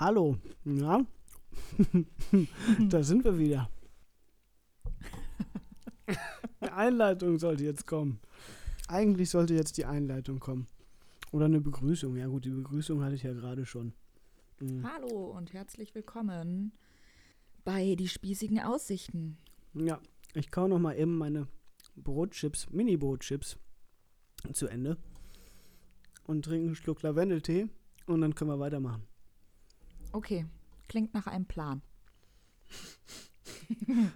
[0.00, 1.04] Hallo, ja,
[2.88, 3.68] da sind wir wieder.
[6.60, 8.20] Eine Einleitung sollte jetzt kommen.
[8.86, 10.68] Eigentlich sollte jetzt die Einleitung kommen.
[11.32, 12.14] Oder eine Begrüßung.
[12.14, 13.92] Ja gut, die Begrüßung hatte ich ja gerade schon.
[14.60, 14.88] Mhm.
[14.88, 16.70] Hallo und herzlich willkommen
[17.64, 19.36] bei Die spießigen Aussichten.
[19.74, 20.00] Ja,
[20.32, 21.48] ich kau noch mal eben meine
[21.96, 23.58] Brotchips, Mini-Brotchips
[24.52, 24.96] zu Ende
[26.22, 27.66] und trinke einen Schluck Lavendeltee
[28.06, 29.07] und dann können wir weitermachen.
[30.12, 30.46] Okay,
[30.88, 31.82] klingt nach einem Plan.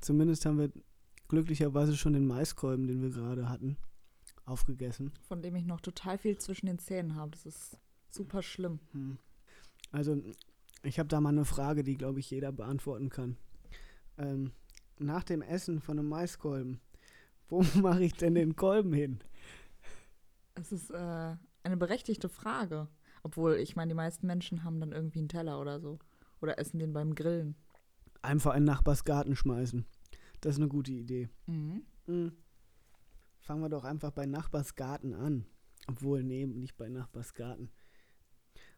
[0.00, 0.70] Zumindest haben wir
[1.28, 3.76] glücklicherweise schon den Maiskolben, den wir gerade hatten,
[4.44, 5.12] aufgegessen.
[5.22, 7.30] Von dem ich noch total viel zwischen den Zähnen habe.
[7.30, 7.78] Das ist
[8.10, 8.80] super schlimm.
[8.92, 9.18] Hm.
[9.92, 10.20] Also,
[10.82, 13.36] ich habe da mal eine Frage, die, glaube ich, jeder beantworten kann.
[14.18, 14.52] Ähm,
[14.98, 16.80] nach dem Essen von einem Maiskolben,
[17.48, 19.20] wo mache ich denn den Kolben hin?
[20.54, 22.88] Es ist äh, eine berechtigte Frage.
[23.22, 25.98] Obwohl, ich meine, die meisten Menschen haben dann irgendwie einen Teller oder so.
[26.40, 27.54] Oder essen den beim Grillen.
[28.22, 29.86] Einfach in Nachbarsgarten schmeißen.
[30.40, 31.28] Das ist eine gute Idee.
[31.46, 31.82] Mhm.
[32.06, 32.32] Hm.
[33.40, 35.46] Fangen wir doch einfach bei Nachbarsgarten an.
[35.86, 37.70] Obwohl, nee, nicht bei Nachbarsgarten.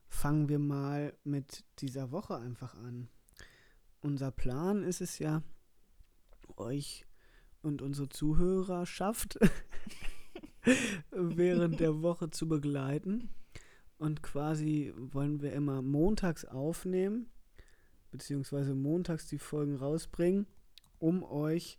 [0.08, 3.08] Fangen wir mal mit dieser Woche einfach an.
[4.00, 5.42] Unser Plan ist es ja,
[6.56, 7.06] euch
[7.62, 9.38] und unsere Zuhörerschaft
[11.10, 13.30] während der Woche zu begleiten.
[14.02, 17.26] Und quasi wollen wir immer montags aufnehmen,
[18.10, 20.46] beziehungsweise montags die Folgen rausbringen,
[20.98, 21.78] um euch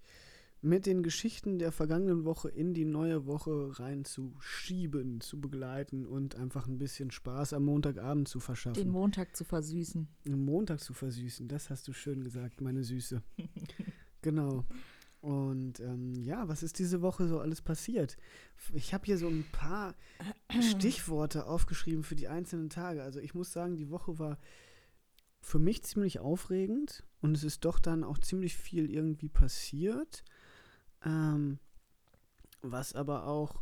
[0.62, 6.66] mit den Geschichten der vergangenen Woche in die neue Woche reinzuschieben, zu begleiten und einfach
[6.66, 8.82] ein bisschen Spaß am Montagabend zu verschaffen.
[8.82, 10.08] Den Montag zu versüßen.
[10.26, 13.22] Den Montag zu versüßen, das hast du schön gesagt, meine Süße.
[14.22, 14.64] genau.
[15.24, 18.18] Und ähm, ja, was ist diese Woche so alles passiert?
[18.74, 19.96] Ich habe hier so ein paar
[20.60, 23.04] Stichworte aufgeschrieben für die einzelnen Tage.
[23.04, 24.38] Also ich muss sagen, die Woche war
[25.40, 30.26] für mich ziemlich aufregend und es ist doch dann auch ziemlich viel irgendwie passiert.
[31.06, 31.58] Ähm,
[32.62, 33.62] was aber auch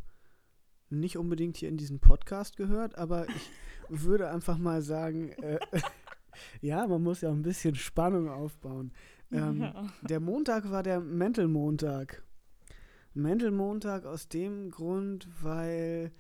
[0.90, 3.52] nicht unbedingt hier in diesen Podcast gehört, aber ich
[3.90, 5.60] würde einfach mal sagen, äh,
[6.62, 8.92] ja, man muss ja ein bisschen Spannung aufbauen.
[9.32, 9.88] Ähm, Ja.
[10.02, 12.24] Der Montag war der Mental Montag.
[13.14, 16.12] Mental Montag aus dem Grund, weil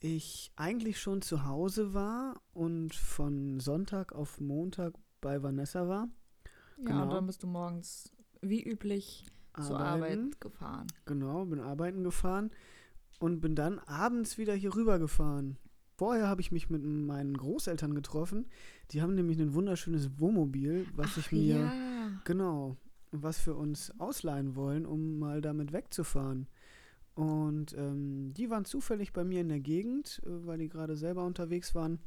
[0.00, 6.08] ich eigentlich schon zu Hause war und von Sonntag auf Montag bei Vanessa war.
[6.78, 7.02] Ja, Genau.
[7.04, 9.26] und dann bist du morgens wie üblich
[9.62, 10.24] zur Arbeiten.
[10.26, 10.86] Arbeit gefahren.
[11.06, 12.50] Genau, bin arbeiten gefahren
[13.18, 15.56] und bin dann abends wieder hier rüber gefahren.
[15.96, 18.46] Vorher habe ich mich mit meinen Großeltern getroffen.
[18.90, 22.20] Die haben nämlich ein wunderschönes Wohnmobil, was Ach ich mir ja.
[22.24, 22.76] genau,
[23.12, 26.48] was wir uns ausleihen wollen, um mal damit wegzufahren.
[27.14, 31.24] Und ähm, die waren zufällig bei mir in der Gegend, äh, weil die gerade selber
[31.24, 31.98] unterwegs waren.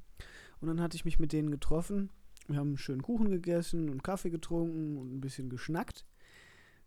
[0.62, 2.12] Und dann hatte ich mich mit denen getroffen.
[2.48, 6.06] Wir haben einen schönen Kuchen gegessen und Kaffee getrunken und ein bisschen geschnackt,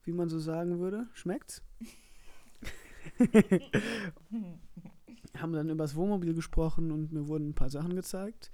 [0.05, 1.09] wie man so sagen würde.
[1.15, 1.63] Schmeckt's?
[5.37, 8.51] haben dann über das Wohnmobil gesprochen und mir wurden ein paar Sachen gezeigt.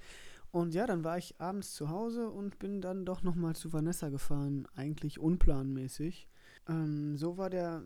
[0.50, 4.08] Und ja, dann war ich abends zu Hause und bin dann doch nochmal zu Vanessa
[4.08, 6.28] gefahren, eigentlich unplanmäßig.
[6.68, 7.82] Ähm, so war der,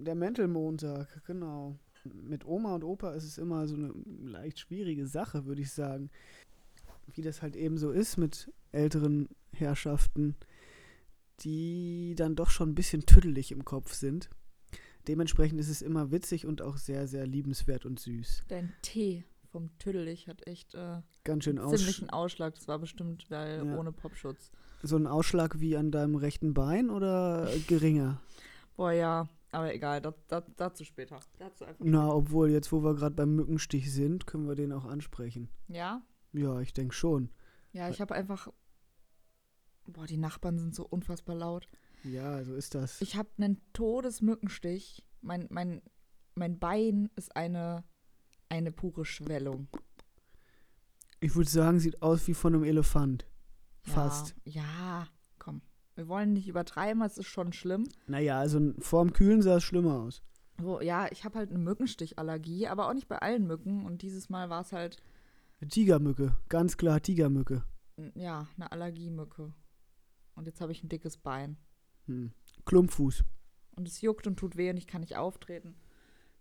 [0.00, 1.78] der Mental-Montag, genau.
[2.04, 3.92] Mit Oma und Opa ist es immer so eine
[4.24, 6.10] leicht schwierige Sache, würde ich sagen.
[7.14, 10.34] Wie das halt eben so ist mit älteren Herrschaften,
[11.40, 14.30] die dann doch schon ein bisschen tüdelig im Kopf sind.
[15.08, 18.44] Dementsprechend ist es immer witzig und auch sehr, sehr liebenswert und süß.
[18.48, 22.54] Dein Tee vom Tüdelich hat echt äh, Ganz schön ziemlichen Ausschlag.
[22.54, 23.76] Das war bestimmt, weil Ja.
[23.76, 24.50] ohne Popschutz.
[24.82, 28.20] so ein Ausschlag wie an deinem rechten Bein oder geringer?
[28.76, 31.20] Boah, ja, aber egal, das, das, dazu später.
[31.38, 35.48] Dazu Na, obwohl jetzt, wo wir gerade beim Mückenstich sind, können wir den auch ansprechen.
[35.68, 36.02] Ja?
[36.32, 37.28] Ja, ich denke schon.
[37.72, 38.48] Ja, ich habe einfach.
[39.86, 41.68] Boah, die Nachbarn sind so unfassbar laut.
[42.04, 43.00] Ja, so ist das.
[43.00, 45.04] Ich habe einen Todesmückenstich.
[45.20, 45.82] Mein, mein,
[46.34, 47.84] mein Bein ist eine,
[48.48, 49.68] eine pure Schwellung.
[51.20, 53.26] Ich würde sagen, sieht aus wie von einem Elefant.
[53.82, 54.34] Fast.
[54.44, 55.08] Ja, ja,
[55.38, 55.62] komm.
[55.94, 57.86] Wir wollen nicht übertreiben, es ist schon schlimm.
[58.06, 60.22] Naja, also vorm Kühlen sah es schlimmer aus.
[60.60, 63.84] So, ja, ich habe halt eine Mückenstichallergie, aber auch nicht bei allen Mücken.
[63.84, 65.02] Und dieses Mal war es halt,
[65.68, 67.64] Tigermücke, ganz klar Tigermücke.
[68.14, 69.52] ja, eine Allergiemücke.
[70.34, 71.56] Und jetzt habe ich ein dickes Bein.
[72.12, 72.30] Hm.
[72.64, 73.24] Klumpfuß.
[73.76, 75.74] Und es juckt und tut weh und ich kann nicht auftreten.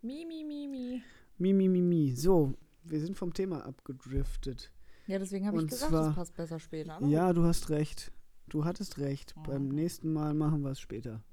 [0.02, 1.02] Mi, mi, mi, mi.
[1.38, 2.16] Mi, mi, mi, mi.
[2.16, 2.54] So,
[2.84, 4.72] wir sind vom Thema abgedriftet.
[5.08, 6.94] Ja, deswegen habe ich gesagt, zwar- es passt besser später.
[6.96, 8.12] Aber Ja, du hast recht.
[8.48, 9.34] Du hattest recht.
[9.38, 9.44] Ja.
[9.44, 11.24] Beim nächsten Mal machen wir es später.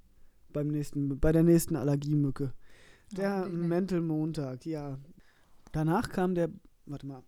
[0.52, 2.55] Beim nächsten, bei der nächsten Allergiemücke.
[3.12, 4.99] Der Ja, Mental Montag, ja.
[5.73, 6.50] Danach kam der,
[6.87, 7.23] warte mal,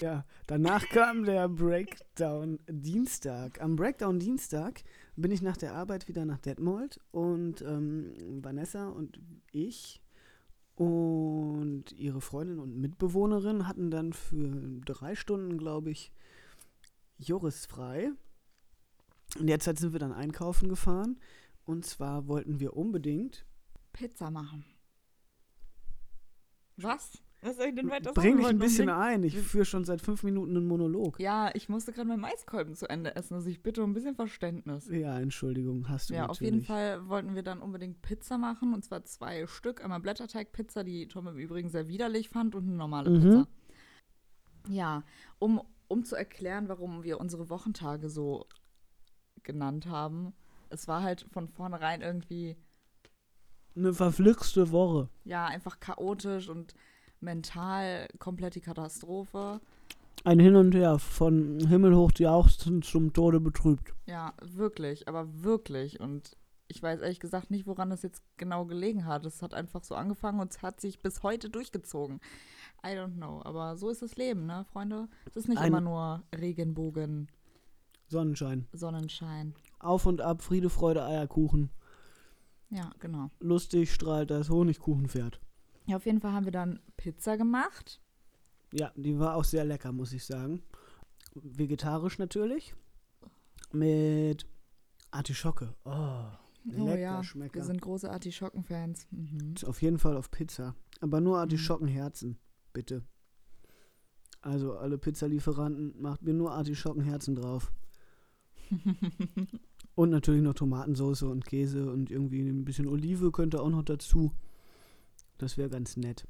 [0.00, 3.60] Ja, danach kam der Breakdown Dienstag.
[3.60, 4.82] Am Breakdown Dienstag
[5.16, 9.20] bin ich nach der Arbeit wieder nach Detmold und ähm, Vanessa und
[9.52, 10.00] ich
[10.76, 16.12] und ihre Freundin und Mitbewohnerin hatten dann für drei Stunden, glaube ich,
[17.18, 18.10] Joris frei.
[19.38, 21.20] In der Zeit sind wir dann einkaufen gefahren
[21.64, 23.46] und zwar wollten wir unbedingt
[23.92, 24.64] Pizza machen.
[26.76, 27.23] Was?
[27.44, 28.38] Was soll ich denn weiter Bring sagen?
[28.38, 29.22] dich ein bisschen ein.
[29.22, 31.20] Ich führe schon seit fünf Minuten einen Monolog.
[31.20, 34.14] Ja, ich musste gerade mein Maiskolben zu Ende essen, also ich bitte um ein bisschen
[34.14, 34.88] Verständnis.
[34.88, 36.38] Ja, Entschuldigung, hast du Ja, natürlich.
[36.38, 39.84] auf jeden Fall wollten wir dann unbedingt Pizza machen und zwar zwei Stück.
[39.84, 43.20] Einmal Blätterteigpizza, die Tom im Übrigen sehr widerlich fand und eine normale Mhm.
[43.22, 43.48] Pizza.
[44.68, 45.02] Ja,
[45.38, 48.46] um, um zu erklären, warum wir unsere Wochentage so
[49.42, 50.32] genannt haben.
[50.70, 52.56] Es war halt von vornherein irgendwie,
[53.76, 55.10] Eine verflixte Woche.
[55.24, 56.74] ja, einfach chaotisch und
[57.24, 59.60] mental komplett die Katastrophe.
[60.22, 63.92] Ein Hin und Her von himmelhoch jauchzend zum Tode betrübt.
[64.06, 66.00] Ja, wirklich, aber wirklich.
[66.00, 66.36] Und
[66.68, 69.26] ich weiß ehrlich gesagt nicht, woran das jetzt genau gelegen hat.
[69.26, 72.20] Es hat einfach so angefangen und es hat sich bis heute durchgezogen.
[72.86, 73.42] I don't know.
[73.44, 75.08] Aber so ist das Leben, ne, Freunde?
[75.26, 77.28] Es ist nicht Ein- immer nur Regenbogen,
[78.08, 78.66] Sonnenschein.
[78.72, 79.54] Sonnenschein.
[79.78, 81.70] Auf und ab, Friede, Freude, Eierkuchen.
[82.70, 83.30] Ja, genau.
[83.40, 85.40] Lustig strahlt das Honigkuchenpferd.
[85.86, 88.00] Ja, auf jeden Fall haben wir dann Pizza gemacht.
[88.72, 90.62] Ja, die war auch sehr lecker, muss ich sagen.
[91.34, 92.74] Vegetarisch natürlich.
[93.72, 94.46] Mit
[95.10, 95.74] Artischocke.
[95.84, 97.54] Oh, oh lecker ja, Schmecker.
[97.54, 99.06] wir sind große Artischocken-Fans.
[99.10, 99.54] Mhm.
[99.66, 100.74] Auf jeden Fall auf Pizza.
[101.00, 102.38] Aber nur Artischockenherzen,
[102.72, 103.04] bitte.
[104.40, 107.72] Also alle Pizzalieferanten, macht mir nur Artischockenherzen drauf.
[109.94, 114.32] Und natürlich noch Tomatensauce und Käse und irgendwie ein bisschen Olive könnte auch noch dazu.
[115.38, 116.26] Das wäre ganz nett.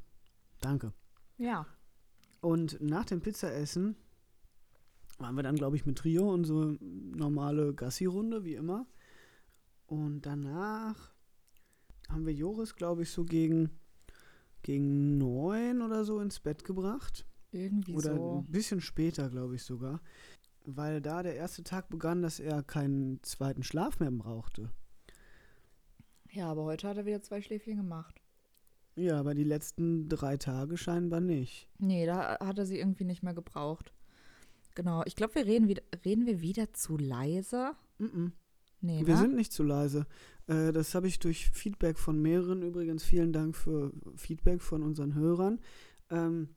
[0.61, 0.93] Danke.
[1.37, 1.67] Ja,
[2.41, 3.97] Und nach dem Pizzaessen
[5.19, 8.87] waren wir dann, glaube ich, mit Trio unsere normale Gassi-Runde, wie immer.
[9.87, 11.13] Und danach
[12.09, 13.71] haben wir Joris, glaube ich, so gegen,
[14.63, 17.27] gegen neun oder so ins Bett gebracht.
[17.53, 18.39] irgendwie Oder so.
[18.41, 20.01] ein bisschen später, glaube ich sogar.
[20.67, 24.71] Weil da der erste Tag begann, dass er keinen zweiten Schlaf mehr brauchte.
[26.31, 28.21] Ja, aber heute hat er wieder zwei Schläfchen gemacht.
[28.97, 31.69] Ja, aber die letzten drei Tage scheinbar nicht.
[31.79, 33.93] Nee, da hat er sie irgendwie nicht mehr gebraucht.
[34.75, 37.73] Genau, ich glaube, wir reden wieder, reden wir wieder zu leise.
[37.99, 38.29] Mm
[38.85, 39.21] Nee, Wir ne?
[39.21, 40.07] sind nicht zu leise.
[40.47, 43.03] Äh, das habe ich durch Feedback von mehreren übrigens.
[43.03, 45.59] Vielen Dank für Feedback von unseren Hörern.
[46.11, 46.51] Ähm,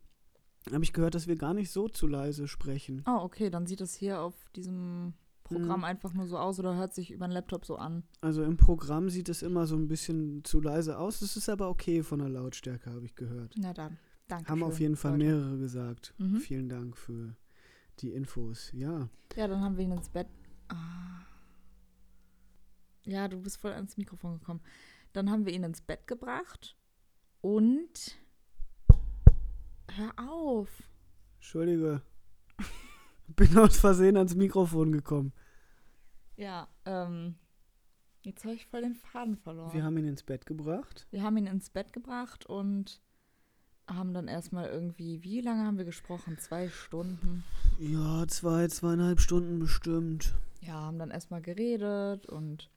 [0.74, 3.02] habe ich gehört, dass wir gar nicht so zu leise sprechen.
[3.08, 5.14] Oh, okay, dann sieht es hier auf diesem
[5.48, 5.86] Programm Mhm.
[5.86, 8.04] einfach nur so aus oder hört sich über den Laptop so an.
[8.22, 11.20] Also im Programm sieht es immer so ein bisschen zu leise aus.
[11.20, 13.54] Das ist aber okay von der Lautstärke, habe ich gehört.
[13.58, 13.98] Na dann,
[14.28, 14.50] danke.
[14.50, 15.24] Haben auf jeden Fall Leute.
[15.26, 16.14] mehrere gesagt.
[16.18, 16.38] Mhm.
[16.38, 17.36] Vielen Dank für
[18.00, 18.72] die Infos.
[18.74, 19.10] Ja.
[19.36, 20.28] Ja, dann haben wir ihn ins Bett.
[20.70, 21.22] Ah.
[23.06, 24.62] Ja, du bist voll ans Mikrofon gekommen.
[25.14, 26.76] Dann haben wir ihn ins Bett gebracht
[27.42, 28.18] und.
[29.92, 30.70] Hör auf.
[31.38, 32.02] Entschuldige.
[33.36, 35.34] Bin aus Versehen ans Mikrofon gekommen.
[36.36, 37.36] Ja, ähm.
[38.24, 39.74] Jetzt habe ich voll den Faden verloren.
[39.74, 41.08] Wir haben ihn ins Bett gebracht.
[41.12, 43.02] Wir haben ihn ins Bett gebracht und
[43.88, 46.38] haben dann erstmal irgendwie, wie lange haben wir gesprochen?
[46.38, 47.46] Zwei Stunden.
[47.80, 50.36] Ja, zwei, zweieinhalb Stunden bestimmt.
[50.60, 52.70] Ja, haben dann erstmal geredet und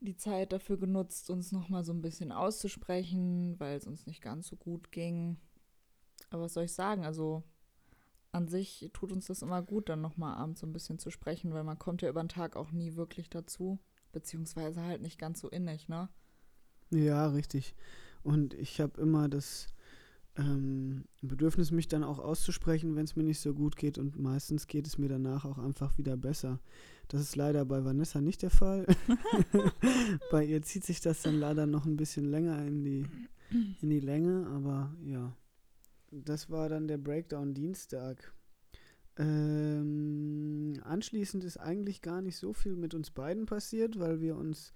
[0.00, 4.48] die Zeit dafür genutzt, uns nochmal so ein bisschen auszusprechen, weil es uns nicht ganz
[4.48, 5.36] so gut ging.
[6.30, 7.04] Aber was soll ich sagen?
[7.04, 7.42] Also
[8.32, 11.52] an sich tut uns das immer gut, dann nochmal abends so ein bisschen zu sprechen,
[11.52, 13.78] weil man kommt ja über den Tag auch nie wirklich dazu.
[14.10, 16.08] Beziehungsweise halt nicht ganz so innig, ne?
[16.90, 17.74] Ja, richtig.
[18.22, 19.68] Und ich habe immer das
[20.36, 23.98] ähm, Bedürfnis, mich dann auch auszusprechen, wenn es mir nicht so gut geht.
[23.98, 26.60] Und meistens geht es mir danach auch einfach wieder besser.
[27.08, 28.86] Das ist leider bei Vanessa nicht der Fall.
[30.30, 33.06] bei ihr zieht sich das dann leider noch ein bisschen länger in die,
[33.80, 34.46] in die Länge.
[34.48, 35.34] Aber ja,
[36.12, 38.32] das war dann der Breakdown Dienstag.
[39.16, 44.72] Ähm, anschließend ist eigentlich gar nicht so viel mit uns beiden passiert, weil wir uns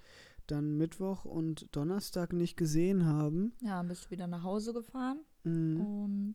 [0.46, 3.52] dann Mittwoch und Donnerstag nicht gesehen haben.
[3.62, 6.34] Ja, bist du wieder nach Hause gefahren Mm, und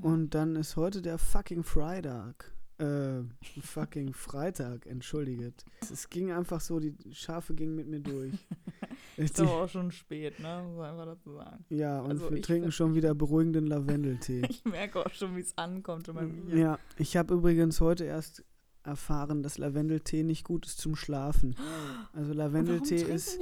[0.00, 2.54] Und dann ist heute der fucking Freitag.
[2.78, 3.22] Äh,
[3.60, 5.64] fucking Freitag, entschuldigt.
[5.80, 8.32] Es ging einfach so, die Schafe gingen mit mir durch.
[9.18, 10.62] ist aber auch schon spät, ne?
[10.66, 11.64] Muss man einfach dazu sagen.
[11.68, 14.42] ja, und also wir trinken schon wieder beruhigenden Lavendeltee.
[14.48, 16.58] Ich merke auch schon, wie es ankommt in meinem Gehirn.
[16.58, 18.44] ja, ich habe übrigens heute erst
[18.84, 21.54] erfahren, dass Lavendeltee nicht gut ist zum Schlafen.
[22.14, 23.38] Also Lavendeltee ist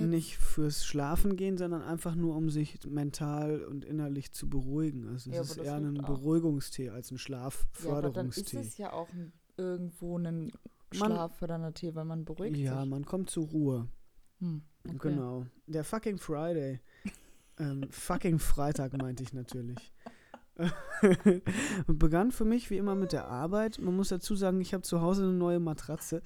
[0.00, 5.06] nicht fürs Schlafen gehen, sondern einfach nur, um sich mental und innerlich zu beruhigen.
[5.06, 6.06] Also es Ja, ist aber das eher ein auch.
[6.06, 8.58] Beruhigungstee als ein ja, aber dann ist Schlafförderungstee.
[8.58, 10.50] es ja auch ein, irgendwo ein
[10.92, 12.90] schlaffördernder Tee, weil man beruhigt Ja, sich.
[12.90, 13.86] man kommt zur Ruhe.
[14.40, 14.98] Hm, okay.
[14.98, 15.46] Genau.
[15.66, 16.80] Der fucking Friday.
[17.58, 19.92] ähm, fucking Freitag meinte ich natürlich.
[21.86, 23.78] Begann für mich wie immer mit der Arbeit.
[23.78, 26.22] Man muss dazu sagen, ich habe zu Hause eine neue Matratze.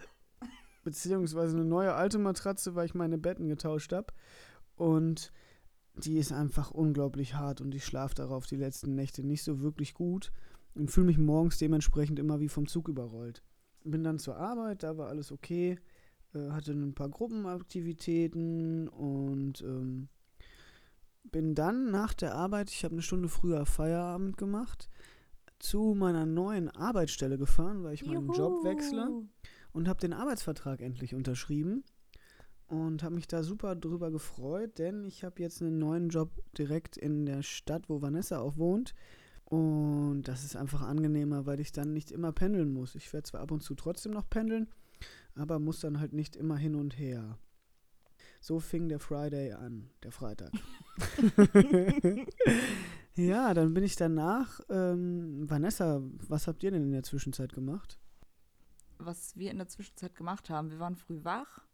[0.82, 4.12] Beziehungsweise eine neue alte Matratze, weil ich meine Betten getauscht habe.
[4.76, 5.32] Und
[5.96, 9.94] die ist einfach unglaublich hart und ich schlafe darauf die letzten Nächte nicht so wirklich
[9.94, 10.32] gut
[10.74, 13.44] und fühle mich morgens dementsprechend immer wie vom Zug überrollt.
[13.84, 15.78] Bin dann zur Arbeit, da war alles okay
[16.34, 20.08] äh, hatte ein paar Gruppenaktivitäten und ähm,
[21.22, 24.88] bin dann nach der Arbeit, ich habe eine Stunde früher Feierabend gemacht,
[25.58, 29.28] zu meiner neuen Arbeitsstelle gefahren, weil ich meinen Job wechsle Juhu.
[29.72, 31.84] und habe den Arbeitsvertrag endlich unterschrieben
[32.66, 36.96] und habe mich da super drüber gefreut, denn ich habe jetzt einen neuen Job direkt
[36.96, 38.94] in der Stadt, wo Vanessa auch wohnt.
[39.44, 42.94] Und das ist einfach angenehmer, weil ich dann nicht immer pendeln muss.
[42.94, 44.68] Ich werde zwar ab und zu trotzdem noch pendeln,
[45.34, 47.38] aber muss dann halt nicht immer hin und her.
[48.40, 50.52] So fing der Friday an, der Freitag.
[53.14, 54.60] ja, dann bin ich danach.
[54.68, 57.98] Ähm, Vanessa, was habt ihr denn in der Zwischenzeit gemacht?
[58.98, 61.64] Was wir in der Zwischenzeit gemacht haben, wir waren früh wach,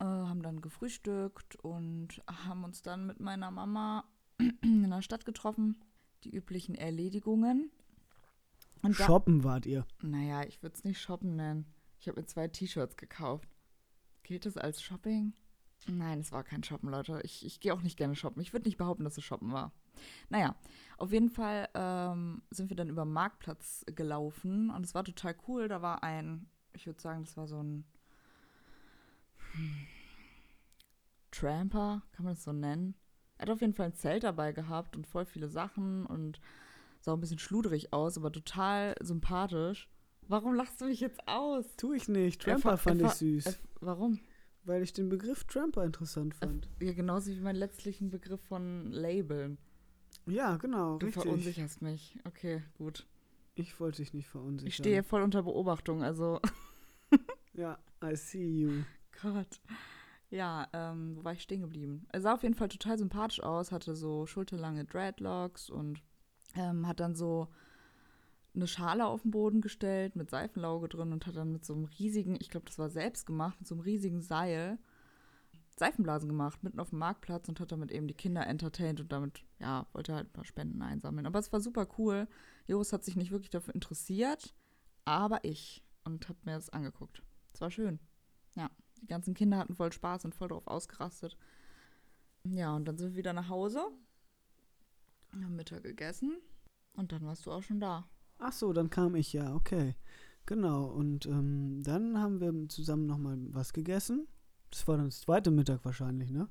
[0.00, 4.04] äh, haben dann gefrühstückt und haben uns dann mit meiner Mama
[4.62, 5.76] in der Stadt getroffen.
[6.24, 7.70] Die üblichen Erledigungen.
[8.82, 9.86] Und Shoppen wart ihr.
[10.02, 11.66] Naja, ich würde es nicht shoppen nennen.
[12.00, 13.48] Ich habe mir zwei T-Shirts gekauft.
[14.22, 15.34] Gilt das als Shopping?
[15.86, 17.20] Nein, es war kein Shoppen, Leute.
[17.24, 18.40] Ich, ich gehe auch nicht gerne shoppen.
[18.40, 19.72] Ich würde nicht behaupten, dass es Shoppen war.
[20.30, 20.54] Naja,
[20.96, 25.36] auf jeden Fall ähm, sind wir dann über den Marktplatz gelaufen und es war total
[25.46, 25.68] cool.
[25.68, 27.84] Da war ein, ich würde sagen, das war so ein
[29.52, 29.86] hm,
[31.30, 32.94] Tramper, kann man das so nennen?
[33.36, 36.40] Er hat auf jeden Fall ein Zelt dabei gehabt und voll viele Sachen und
[37.00, 39.88] sah ein bisschen schludrig aus, aber total sympathisch.
[40.30, 41.64] Warum lachst du mich jetzt aus?
[41.76, 42.46] Tu ich nicht.
[42.46, 44.20] Er Tramper fa- fand ich süß, warum?
[44.64, 46.68] weil ich den Begriff Tramper interessant fand.
[46.80, 49.58] Ja, genauso wie meinen letztlichen Begriff von Labeln.
[50.26, 51.22] Ja, genau, Du richtig.
[51.24, 52.18] verunsicherst mich.
[52.24, 53.06] Okay, gut.
[53.56, 54.68] Ich wollte dich nicht verunsichern.
[54.68, 56.40] Ich stehe voll unter Beobachtung, also
[57.54, 58.82] Ja, I see you.
[59.22, 59.60] Gott.
[60.30, 62.06] Ja, ähm, wo war ich stehen geblieben?
[62.12, 66.00] Er sah auf jeden Fall total sympathisch aus, hatte so schulterlange Dreadlocks und
[66.54, 67.48] ähm, hat dann so
[68.54, 71.84] eine Schale auf den Boden gestellt mit Seifenlauge drin und hat dann mit so einem
[71.84, 74.78] riesigen, ich glaube, das war selbst gemacht, mit so einem riesigen Seil
[75.80, 79.44] Seifenblasen gemacht, mitten auf dem Marktplatz und hat damit eben die Kinder entertained und damit,
[79.60, 81.26] ja, wollte halt ein paar Spenden einsammeln.
[81.26, 82.28] Aber es war super cool.
[82.68, 84.54] Joris hat sich nicht wirklich dafür interessiert,
[85.06, 87.22] aber ich und hat mir das angeguckt.
[87.54, 87.98] Es war schön.
[88.56, 91.36] Ja, die ganzen Kinder hatten voll Spaß und voll drauf ausgerastet.
[92.44, 93.86] Ja, und dann sind wir wieder nach Hause,
[95.32, 96.36] haben Mittag gegessen
[96.92, 98.06] und dann warst du auch schon da.
[98.40, 99.94] Ach so, dann kam ich ja, okay.
[100.46, 104.26] Genau, und ähm, dann haben wir zusammen nochmal was gegessen.
[104.70, 106.48] Das war dann das zweite Mittag wahrscheinlich, ne?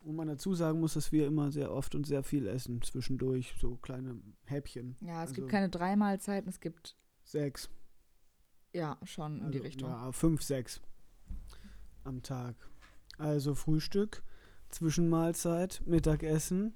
[0.00, 3.54] Wo man dazu sagen muss, dass wir immer sehr oft und sehr viel essen zwischendurch,
[3.60, 4.96] so kleine Häppchen.
[5.00, 7.68] Ja, es Also- gibt keine drei Mahlzeiten, es gibt, Sechs.
[8.72, 9.90] ja, schon in die Also, Richtung.
[9.90, 10.80] Ja, fünf, sechs
[12.04, 12.56] am Tag.
[13.18, 14.22] Also Frühstück,
[14.70, 16.74] Zwischenmahlzeit, Mittagessen,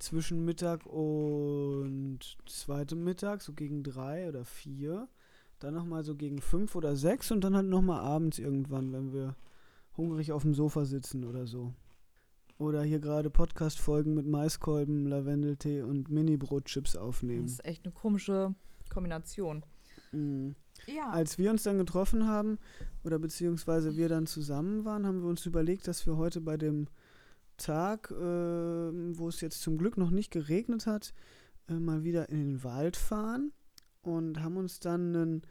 [0.00, 5.08] zwischen Mittag und zweitem Mittag, so gegen drei oder vier.
[5.58, 9.36] Dann nochmal so gegen fünf oder sechs und dann halt nochmal abends irgendwann, wenn wir
[9.96, 11.74] hungrig auf dem Sofa sitzen oder so.
[12.58, 17.44] Oder hier gerade Podcast-Folgen mit Maiskolben, Lavendeltee und Mini-Brotchips aufnehmen.
[17.44, 18.54] Das ist echt eine komische
[18.90, 19.64] Kombination.
[20.12, 20.54] Mhm.
[20.86, 21.10] Ja.
[21.10, 22.58] Als wir uns dann getroffen haben,
[23.04, 26.86] oder beziehungsweise wir dann zusammen waren, haben wir uns überlegt, dass wir heute bei dem
[27.60, 31.14] Tag, äh, wo es jetzt zum Glück noch nicht geregnet hat,
[31.68, 33.52] äh, mal wieder in den Wald fahren
[34.02, 35.42] und haben uns dann einen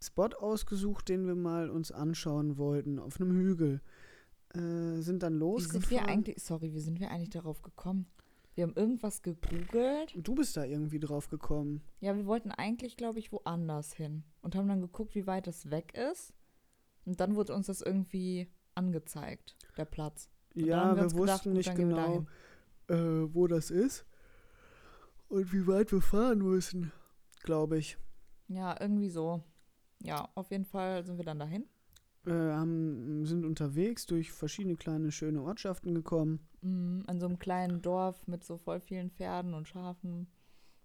[0.00, 3.80] Spot ausgesucht, den wir mal uns anschauen wollten, auf einem Hügel.
[4.54, 5.80] Äh, sind dann wie losgefahren.
[5.80, 8.06] sind wir eigentlich, sorry, wie sind wir eigentlich darauf gekommen?
[8.54, 10.14] Wir haben irgendwas gegoogelt.
[10.16, 11.82] Du bist da irgendwie drauf gekommen.
[12.00, 14.22] Ja, wir wollten eigentlich, glaube ich, woanders hin.
[14.42, 16.32] Und haben dann geguckt, wie weit das weg ist.
[17.04, 20.30] Und dann wurde uns das irgendwie angezeigt, der Platz.
[20.54, 22.26] Und ja, wir, gedacht, wussten gut, nicht genau,
[22.88, 24.06] äh, wo das ist
[25.28, 26.92] und wie weit wir fahren müssen,
[27.42, 27.98] glaube ich.
[28.48, 29.42] Ja, irgendwie so.
[30.02, 31.66] Ja, auf jeden Fall sind wir dann dahin.
[32.26, 36.46] Äh, haben, sind unterwegs durch verschiedene kleine schöne Ortschaften gekommen.
[36.62, 40.28] Mm, an so einem kleinen Dorf mit so voll vielen Pferden und Schafen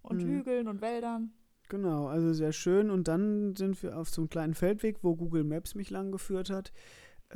[0.02, 0.28] und Mhm.
[0.28, 1.32] Hügeln und Wäldern.
[1.68, 2.90] Genau, also sehr schön.
[2.90, 6.50] Und dann sind wir auf so einem kleinen Feldweg, wo Google Maps mich lang geführt
[6.50, 6.72] hat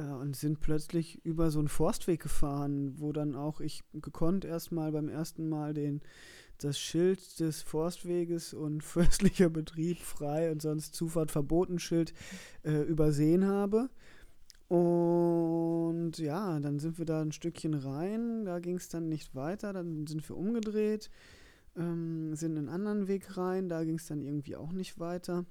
[0.02, 5.08] und sind plötzlich über so einen Forstweg gefahren, wo dann auch ich gekonnt erstmal beim
[5.08, 6.02] ersten Mal den
[6.58, 12.12] das Schild des Forstweges und fürstlicher Betrieb frei und sonst Zufahrt verboten Schild
[12.64, 13.88] äh, übersehen habe.
[14.68, 19.72] Und ja, dann sind wir da ein Stückchen rein, da ging es dann nicht weiter,
[19.72, 21.10] dann sind wir umgedreht,
[21.76, 25.44] ähm, sind einen anderen Weg rein, da ging es dann irgendwie auch nicht weiter.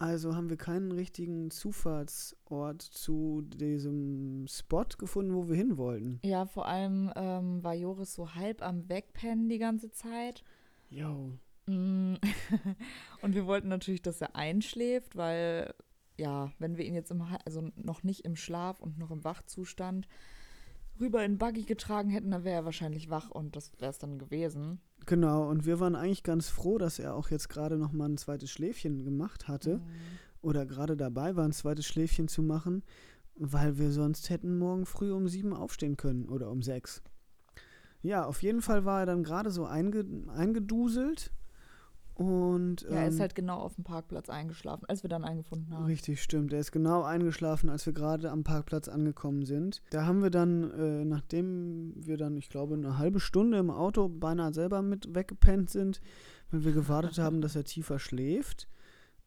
[0.00, 6.20] Also haben wir keinen richtigen Zufahrtsort zu diesem Spot gefunden, wo wir hin wollten.
[6.22, 10.44] Ja, vor allem ähm, war Joris so halb am Wegpennen die ganze Zeit.
[10.88, 11.32] Jo.
[11.66, 12.14] Mm.
[13.22, 15.74] Und wir wollten natürlich, dass er einschläft, weil,
[16.16, 20.06] ja, wenn wir ihn jetzt im, also noch nicht im Schlaf und noch im Wachzustand
[21.00, 24.18] rüber in Buggy getragen hätten, dann wäre er wahrscheinlich wach und das wäre es dann
[24.18, 24.80] gewesen.
[25.06, 28.18] Genau, und wir waren eigentlich ganz froh, dass er auch jetzt gerade noch mal ein
[28.18, 29.82] zweites Schläfchen gemacht hatte Mhm.
[30.42, 32.82] oder gerade dabei war, ein zweites Schläfchen zu machen,
[33.36, 37.02] weil wir sonst hätten morgen früh um sieben aufstehen können oder um sechs.
[38.02, 41.32] Ja, auf jeden Fall war er dann gerade so einge eingeduselt
[42.18, 45.70] und Ja, er ist ähm, halt genau auf dem Parkplatz eingeschlafen, als wir dann eingefunden
[45.72, 45.84] haben.
[45.84, 46.52] Richtig, stimmt.
[46.52, 49.82] Er ist genau eingeschlafen, als wir gerade am Parkplatz angekommen sind.
[49.90, 54.08] Da haben wir dann, äh, nachdem wir dann, ich glaube, eine halbe Stunde im Auto
[54.08, 56.00] beinahe selber mit weggepennt sind,
[56.50, 58.66] weil wir gewartet haben, dass er tiefer schläft.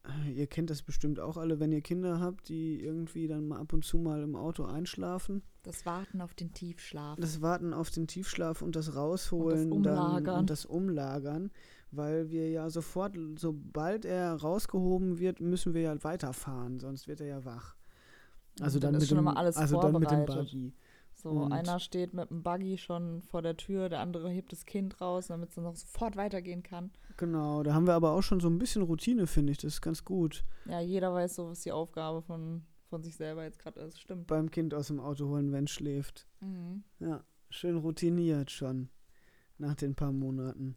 [0.04, 3.60] Äh, ihr kennt das bestimmt auch alle, wenn ihr Kinder habt, die irgendwie dann mal
[3.60, 5.44] ab und zu mal im Auto einschlafen.
[5.64, 7.18] Das Warten auf den Tiefschlaf.
[7.22, 10.40] Das Warten auf den Tiefschlaf und das Rausholen Und das dann Umlagern.
[10.40, 11.52] und das Umlagern,
[11.92, 17.28] weil wir ja sofort, sobald er rausgehoben wird, müssen wir ja weiterfahren, sonst wird er
[17.28, 17.76] ja wach.
[18.60, 20.26] Also Und dann dann, ist mit schon dem, also dann mit dem.
[20.26, 20.74] Buggy.
[21.14, 24.66] So, Und- einer steht mit dem Buggy schon vor der Tür, der andere hebt das
[24.66, 26.92] Kind raus, damit es dann noch sofort weitergehen kann.
[27.18, 29.58] Genau, da haben wir aber auch schon so ein bisschen Routine, finde ich.
[29.60, 30.44] Das ist ganz gut.
[30.66, 34.00] Ja, jeder weiß so, was die Aufgabe von, von sich selber jetzt gerade ist.
[34.00, 34.28] Stimmt.
[34.28, 36.26] Beim Kind aus dem Auto holen, wenn es schläft.
[36.40, 36.84] Mhm.
[37.00, 38.90] Ja, schön routiniert schon
[39.60, 40.76] nach den paar Monaten.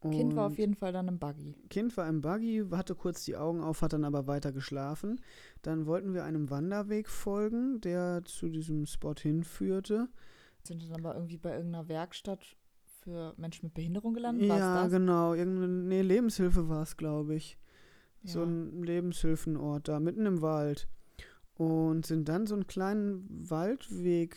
[0.00, 1.54] Kind war auf jeden Fall dann im Buggy.
[1.68, 5.20] Kind war im Buggy, hatte kurz die Augen auf, hat dann aber weiter geschlafen.
[5.62, 10.08] Dann wollten wir einem Wanderweg folgen, der zu diesem Spot hinführte.
[10.64, 12.56] Sind dann aber irgendwie bei irgendeiner Werkstatt
[13.02, 14.48] für Menschen mit Behinderung gelandet?
[14.48, 14.92] War's Ja, das?
[14.92, 15.34] genau.
[15.34, 17.58] Irgendeine nee, Lebenshilfe war es, glaube ich.
[18.24, 18.46] So Ja.
[18.46, 20.88] ein Lebenshilfenort da, mitten im Wald.
[21.54, 24.36] Und sind dann so einen kleinen Waldweg,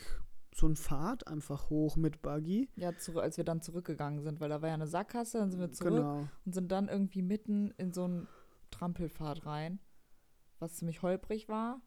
[0.56, 2.70] so ein Pfad einfach hoch mit Buggy.
[2.76, 5.58] Ja, zurück, als wir dann zurückgegangen sind, weil da war ja eine Sackgasse, dann sind
[5.58, 6.28] wir zurück Genau.
[6.46, 8.28] und sind dann irgendwie mitten in so einen
[8.70, 9.80] Trampelpfad rein,
[10.60, 11.80] was ziemlich holprig war.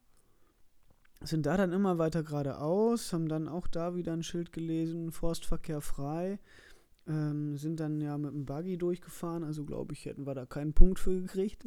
[1.21, 5.79] Sind da dann immer weiter geradeaus, haben dann auch da wieder ein Schild gelesen, Forstverkehr
[5.81, 6.37] frei.
[7.07, 10.73] Ähm, sind dann ja mit dem Buggy durchgefahren, also glaube ich, hätten wir da keinen
[10.73, 11.63] Punkt für gekriegt.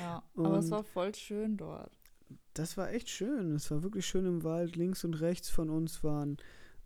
[0.00, 1.97] Ja, aber es war voll schön dort.
[2.58, 3.54] Das war echt schön.
[3.54, 4.74] Es war wirklich schön im Wald.
[4.74, 6.38] Links und rechts von uns waren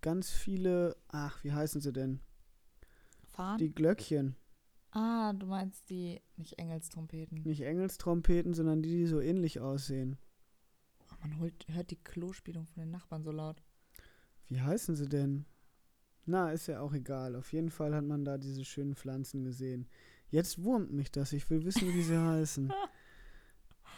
[0.02, 2.20] ganz viele, ach, wie heißen sie denn?
[3.24, 3.56] Fahren?
[3.56, 4.36] Die Glöckchen.
[4.90, 7.42] ah, du meinst die, nicht Engelstrompeten.
[7.44, 10.18] Nicht Engelstrompeten, sondern die, die so ähnlich aussehen.
[11.10, 13.62] Oh, man holt, hört die Klospielung von den Nachbarn so laut.
[14.50, 15.46] Wie heißen sie denn?
[16.26, 17.34] Na, ist ja auch egal.
[17.34, 19.88] Auf jeden Fall hat man da diese schönen Pflanzen gesehen.
[20.28, 21.32] Jetzt wurmt mich das.
[21.32, 22.70] Ich will wissen, wie sie heißen.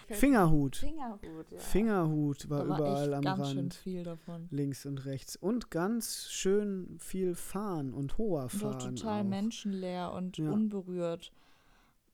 [0.08, 0.76] Fingerhut.
[0.76, 1.58] Fingerhut, ja.
[1.58, 3.74] Fingerhut war war überall am ganz schön Rand.
[3.74, 4.48] viel davon.
[4.50, 5.36] Links und rechts.
[5.36, 8.74] Und ganz schön viel Farn und hoher Und Farn.
[8.74, 9.28] auch total auch.
[9.28, 10.50] menschenleer und Ja.
[10.50, 11.32] unberührt.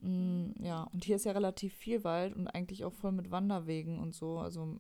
[0.01, 3.99] Mm, ja, und hier ist ja relativ viel Wald und eigentlich auch voll mit Wanderwegen
[3.99, 4.39] und so.
[4.39, 4.79] Also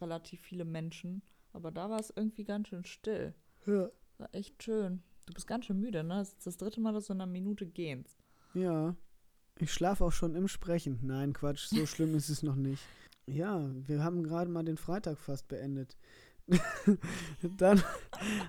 [0.00, 1.22] relativ viele Menschen.
[1.52, 3.34] Aber da war es irgendwie ganz schön still.
[3.66, 3.88] Ja.
[4.18, 5.02] War echt schön.
[5.26, 6.14] Du bist ganz schön müde, ne?
[6.14, 8.18] Das ist das dritte Mal, dass du in einer Minute gehst.
[8.54, 8.96] Ja.
[9.58, 10.98] Ich schlafe auch schon im Sprechen.
[11.02, 12.82] Nein, Quatsch, so schlimm ist es noch nicht.
[13.26, 15.96] Ja, wir haben gerade mal den Freitag fast beendet.
[17.58, 17.82] dann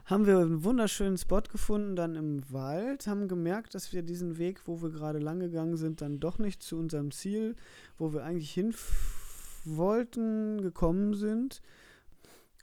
[0.06, 4.62] haben wir einen wunderschönen Spot gefunden, dann im Wald, haben gemerkt, dass wir diesen Weg,
[4.66, 7.56] wo wir gerade lang gegangen sind, dann doch nicht zu unserem Ziel,
[7.98, 8.74] wo wir eigentlich hin
[9.66, 11.62] wollten, gekommen sind.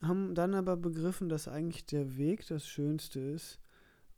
[0.03, 3.59] Haben dann aber begriffen, dass eigentlich der Weg das Schönste ist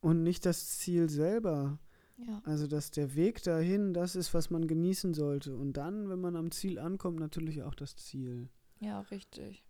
[0.00, 1.78] und nicht das Ziel selber.
[2.26, 2.42] Ja.
[2.44, 5.56] Also, dass der Weg dahin das ist, was man genießen sollte.
[5.56, 8.48] Und dann, wenn man am Ziel ankommt, natürlich auch das Ziel.
[8.80, 9.64] Ja, richtig.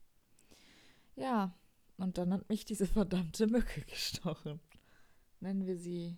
[1.16, 1.54] Ja,
[1.96, 4.60] und dann hat mich diese verdammte Mücke gestochen.
[5.40, 6.16] Nennen wir sie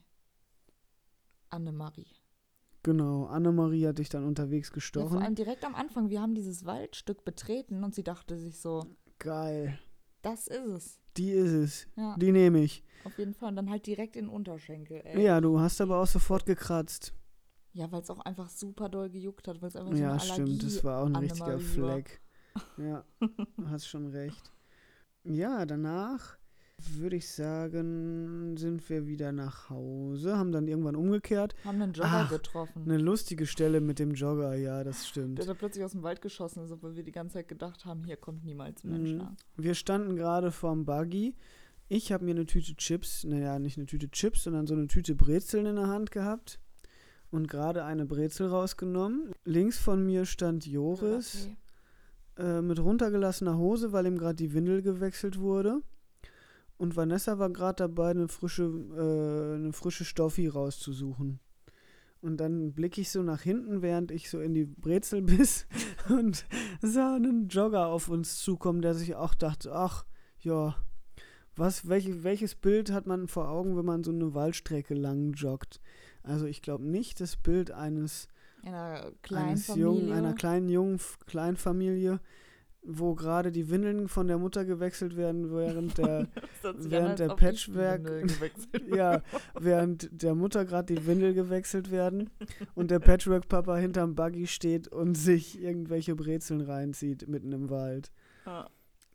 [1.51, 2.07] Annemarie.
[2.83, 5.19] Genau, Annemarie hat dich dann unterwegs Ja, vor gestochen.
[5.23, 6.09] allem direkt am Anfang.
[6.11, 8.85] Wir haben dieses Waldstück betreten und sie dachte sich so,
[9.19, 9.79] Geil.
[10.23, 10.99] Das ist es.
[11.17, 11.87] Die ist es.
[11.97, 12.83] Ja, Die nehme ich.
[13.05, 13.51] auf jeden Fall.
[13.51, 15.23] Und dann halt direkt in den Unterschenkel, ey.
[15.23, 17.13] Ja, du hast aber auch sofort gekratzt.
[17.75, 20.63] Ja, weil es auch einfach super doll gejuckt hat, weil es einfach so Ja, stimmt,
[20.63, 21.59] das war auch ein richtiger war.
[21.59, 22.21] Fleck.
[22.77, 24.53] Ja, du hast schon recht.
[25.25, 26.37] Ja, danach
[26.99, 31.55] würde ich sagen, sind wir wieder nach Hause, haben dann irgendwann umgekehrt.
[31.65, 32.83] Haben einen Jogger Ach, getroffen.
[32.85, 35.47] Eine lustige Stelle mit dem Jogger, ja, das Der stimmt.
[35.49, 38.17] da plötzlich aus dem Wald geschossen ist, obwohl wir die ganze Zeit gedacht haben, hier
[38.17, 39.19] kommt niemals ein Mensch Mhm.
[39.19, 39.37] lang.
[39.57, 41.35] Wir standen gerade vorm Buggy.
[41.89, 45.15] Ich habe mir eine Tüte Chips, naja, nicht eine Tüte Chips, sondern so eine Tüte
[45.15, 46.59] Brezeln in der Hand gehabt
[47.31, 49.33] und gerade eine Brezel rausgenommen.
[49.45, 51.49] Links von mir stand Joris.
[52.37, 52.49] Okay.
[52.59, 55.83] äh, mit runtergelassener Hose, weil ihm gerade die Windel gewechselt wurde.
[56.79, 61.41] Und Vanessa war gerade dabei, eine frische, äh, eine frische Stoffi rauszusuchen.
[62.21, 65.67] Und dann blicke ich so nach hinten, während ich so in die Brezel biss
[66.09, 66.47] und
[66.81, 70.05] sah einen Jogger auf uns zukommen, der sich auch dachte, ach,
[70.41, 70.77] ja,
[71.57, 75.81] was, welche, welches Bild hat man vor Augen, wenn man so eine Waldstrecke lang joggt?
[76.23, 78.29] Also ich glaube nicht das Bild eines
[78.63, 82.21] Einer kleinen eines jungen, einer kleinen jungen Kleinfamilie,
[82.85, 86.27] wo gerade die Windeln von der Mutter gewechselt werden, während der
[86.63, 88.27] während der Patchwork-
[88.97, 89.23] ja,
[89.59, 92.31] während der Mutter gerade die Windel gewechselt werden
[92.75, 98.11] und der Patchwork-Papa hinterm Buggy steht und sich irgendwelche Brezeln reinzieht mitten im Wald.
[98.47, 98.69] Ja.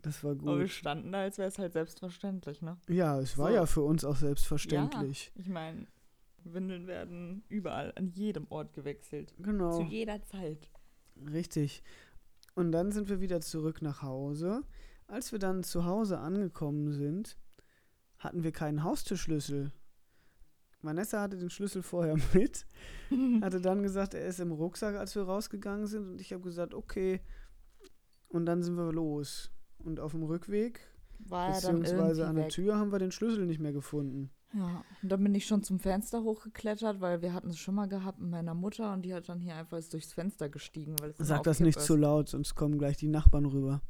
[0.03, 0.69] Das war Aber wir gut.
[0.69, 2.77] standen da, als wäre es halt selbstverständlich, ne?
[2.87, 3.55] Ja, es war So.
[3.55, 5.31] ja für uns auch selbstverständlich.
[5.35, 5.87] Ich meine,
[6.45, 9.31] Windeln werden überall, an jedem Ort gewechselt.
[9.31, 9.81] Zu Genau.
[9.81, 10.69] jeder Zeit.
[11.33, 11.83] Richtig.
[12.57, 14.63] Und dann sind wir wieder zurück nach Hause.
[15.05, 17.37] Als wir dann zu Hause angekommen sind,
[18.17, 19.71] hatten wir keinen Haustürschlüssel.
[20.81, 22.65] Vanessa hatte den Schlüssel vorher mit,
[23.41, 26.09] hatte dann gesagt, er ist im Rucksack, als wir rausgegangen sind.
[26.09, 27.21] Und ich habe gesagt, okay.
[28.27, 29.51] Und dann sind wir los.
[29.77, 30.79] Und auf dem Rückweg,
[31.19, 32.53] War beziehungsweise an der weg.
[32.53, 34.31] Tür, haben wir den Schlüssel nicht mehr gefunden.
[34.53, 37.87] Ja, und dann bin ich schon zum Fenster hochgeklettert, weil wir hatten es schon mal
[37.87, 41.09] gehabt mit meiner Mutter und die hat dann hier einfach ist durchs Fenster gestiegen, weil
[41.17, 41.85] es Sag das nicht ist.
[41.85, 43.81] zu laut, sonst kommen gleich die Nachbarn rüber.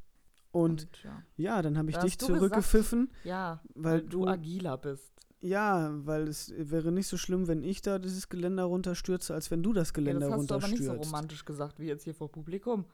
[0.52, 4.02] Und, Und ja, ja, dann habe ich Da dich du gesagt- zurückgepfiffen, ja weil weil
[4.02, 5.14] du du agiler bist.
[5.40, 9.62] Ja, weil es wäre nicht so schlimm, wenn ich da dieses Geländer runterstürze, als wenn
[9.62, 11.14] du das Ja, Geländer das hast du aber nicht so runterstürzt.
[11.14, 12.86] romantisch gesagt wie jetzt hier vor Publikum.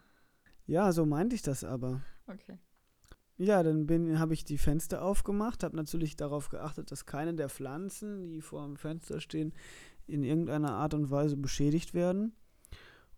[0.68, 2.02] ja, so meinte ich das aber.
[2.28, 2.60] Okay.
[3.38, 7.50] Ja, dann bin habe ich die Fenster aufgemacht, habe natürlich darauf geachtet, dass keine der
[7.50, 9.54] Pflanzen, die vor dem Fenster stehen,
[10.06, 12.34] in irgendeiner Art und Weise beschädigt werden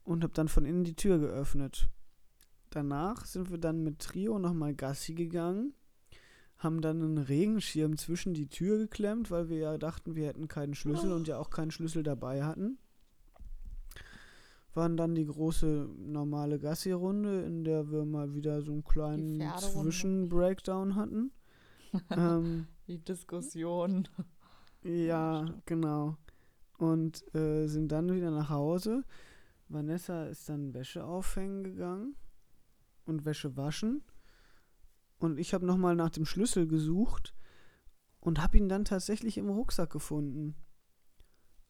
[0.04, 1.90] und habe dann von innen die Tür geöffnet.
[2.70, 5.74] Danach sind wir dann mit Trio nochmal Gassi gegangen,
[6.58, 10.76] haben dann einen Regenschirm zwischen die Tür geklemmt, weil wir ja dachten, wir hätten keinen
[10.76, 12.78] Schlüssel und ja auch keinen Schlüssel dabei hatten.
[14.76, 19.42] Waren dann die große normale Gassi-Runde, in der wir mal wieder so einen kleinen.
[19.58, 21.32] Zwischenbreakdown hatten.
[22.12, 24.08] ähm, Die Diskussion.
[24.84, 26.18] ja, genau.
[26.78, 29.06] Und äh, sind dann wieder nach Hause.
[29.70, 32.16] Vanessa ist dann Wäsche aufhängen gegangen
[33.06, 34.04] und Wäsche waschen.
[35.18, 37.34] Und ich habe nochmal nach dem Schlüssel gesucht
[38.20, 40.56] und habe ihn dann tatsächlich im Rucksack gefunden.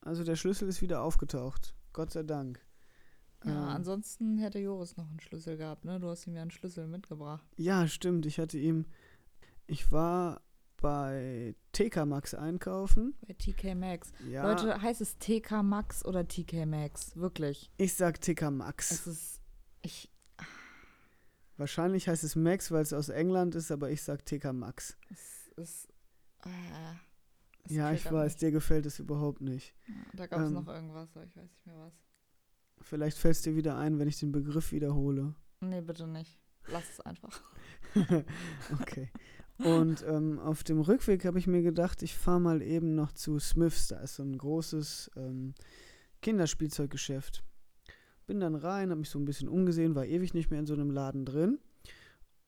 [0.01, 1.75] Also der Schlüssel ist wieder aufgetaucht.
[1.93, 2.64] Gott sei Dank.
[3.43, 5.99] Ja, Ähm, ansonsten hätte Joris noch einen Schlüssel gehabt, ne?
[5.99, 7.45] Du hast ihm ja einen Schlüssel mitgebracht.
[7.57, 8.25] Ja, stimmt.
[8.25, 8.85] Ich hatte ihm.
[9.67, 10.41] Ich war
[10.77, 13.15] bei TK Max einkaufen.
[13.27, 14.11] Bei TK Maxx.
[14.29, 17.15] Ja, Leute, heißt es TK Max oder TK Maxx?
[17.15, 17.71] Wirklich.
[17.77, 18.91] ich sag TK Max.
[18.91, 19.41] Es ist.
[19.81, 20.11] Ich.
[21.57, 24.97] Wahrscheinlich heißt es Max, weil es aus England ist, aber ich sag TK Max.
[25.09, 25.87] Es ist.
[26.43, 26.49] Äh,
[27.63, 28.39] es ja, ich weiß, mich.
[28.39, 29.73] dir gefällt es überhaupt nicht.
[29.87, 31.93] Ja, da gab es ähm, noch irgendwas, aber ich weiß nicht mehr was.
[32.81, 35.35] Vielleicht fällt es dir wieder ein, wenn ich den Begriff wiederhole.
[35.61, 36.39] Nee, bitte nicht.
[36.67, 37.41] Lass es einfach.
[38.73, 39.09] okay.
[39.57, 43.39] Und ähm, auf dem Rückweg habe ich mir gedacht, ich fahre mal eben noch zu
[43.39, 43.87] Smiths.
[43.87, 45.53] Da ist so ein großes ähm,
[46.21, 47.43] Kinderspielzeuggeschäft.
[48.27, 50.73] Bin dann rein, habe mich so ein bisschen umgesehen, war ewig nicht mehr in so
[50.73, 51.59] einem Laden drin.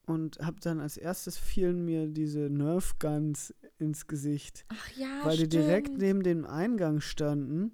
[0.05, 4.65] Und habe dann als erstes fielen mir diese Nerf Guns ins Gesicht.
[4.69, 7.73] Ach ja, weil die direkt neben dem Eingang standen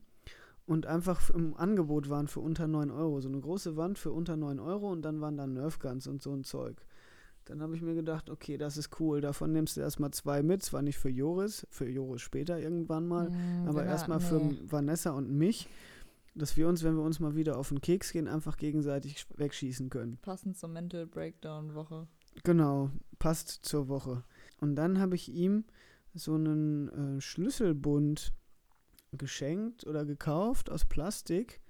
[0.65, 3.19] und einfach im Angebot waren für unter 9 Euro.
[3.21, 6.21] So eine große Wand für unter 9 Euro und dann waren da Nerf Guns und
[6.21, 6.85] so ein Zeug.
[7.45, 9.19] Dann habe ich mir gedacht, okay, das ist cool.
[9.19, 10.63] Davon nimmst du erstmal zwei mit.
[10.63, 14.23] Zwar nicht für Joris, für Joris später irgendwann mal, Mm, aber genau, erstmal nee.
[14.23, 15.67] für Vanessa und mich,
[16.35, 19.37] dass wir uns, wenn wir uns mal wieder auf den Keks gehen, einfach gegenseitig sch-
[19.37, 20.17] wegschießen können.
[20.21, 22.07] Passend zur Mental Breakdown Woche.
[22.45, 24.23] Genau, passt zur Woche.
[24.61, 25.65] Und dann habe ich ihm
[26.13, 28.33] so einen äh, Schlüsselbund
[29.17, 31.61] geschenkt oder gekauft aus Plastik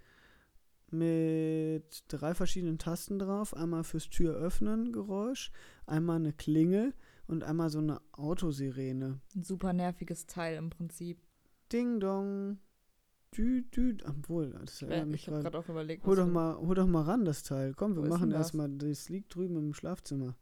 [0.91, 3.55] mit drei verschiedenen Tasten drauf.
[3.55, 5.51] Einmal fürs Türöffnen Geräusch,
[5.85, 6.93] einmal eine Klingel
[7.27, 9.19] und einmal so eine Autosirene.
[9.35, 11.19] Ein super nerviges Teil im Prinzip.
[11.71, 12.59] Ding dong.
[13.35, 13.97] dü, dü.
[14.07, 15.57] Obwohl, das erinnert mich gerade.
[15.57, 17.73] auch überlegt, Hol doch, mal, hol doch mal ran, das Teil.
[17.73, 18.39] Komm, wir machen das?
[18.39, 18.69] erstmal.
[18.69, 20.35] Das liegt drüben im Schlafzimmer.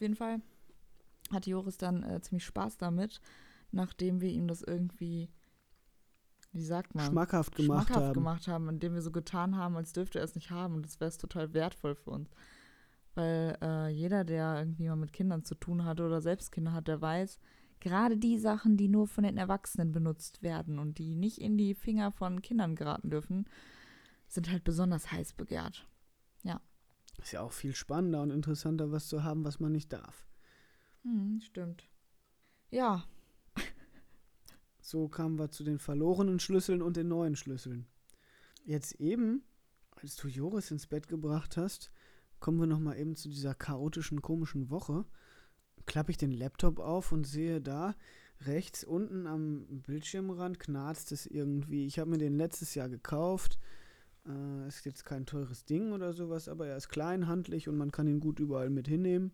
[0.00, 0.40] Auf jeden Fall
[1.30, 3.20] hatte Joris dann äh, ziemlich Spaß damit,
[3.70, 5.28] nachdem wir ihm das irgendwie,
[6.52, 8.14] wie sagt man, Schmackhaft gemacht schmackhaft haben.
[8.14, 10.76] gemacht haben, indem wir so getan haben, als dürfte er es nicht haben.
[10.76, 12.30] Und das wäre es total wertvoll für uns.
[13.14, 16.88] Weil äh, jeder, der irgendwie mal mit Kindern zu tun hatte oder selbst Kinder hat,
[16.88, 17.38] der weiß,
[17.80, 21.74] gerade die Sachen, die nur von den Erwachsenen benutzt werden und die nicht in die
[21.74, 23.44] Finger von Kindern geraten dürfen,
[24.28, 25.86] sind halt besonders heiß begehrt.
[27.22, 30.26] Ist ja auch viel spannender und interessanter, was zu haben, was man nicht darf.
[31.02, 31.88] Hm, stimmt.
[32.70, 33.04] Ja,
[34.90, 37.86] So kamen wir zu den verlorenen Schlüsseln und den neuen Schlüsseln.
[38.64, 39.44] Jetzt eben,
[39.94, 41.92] als du Joris ins Bett gebracht hast,
[42.40, 45.04] kommen wir noch mal eben zu dieser chaotischen, komischen Woche.
[45.86, 47.94] Klappe ich den Laptop auf und sehe da
[48.40, 51.86] rechts unten am Bildschirmrand knarzt es irgendwie.
[51.86, 53.60] Ich habe mir den letztes Jahr gekauft.
[54.26, 57.90] Äh, ist jetzt kein teures Ding oder sowas, aber er ist klein, handlich und man
[57.90, 59.32] kann ihn gut überall mit hinnehmen.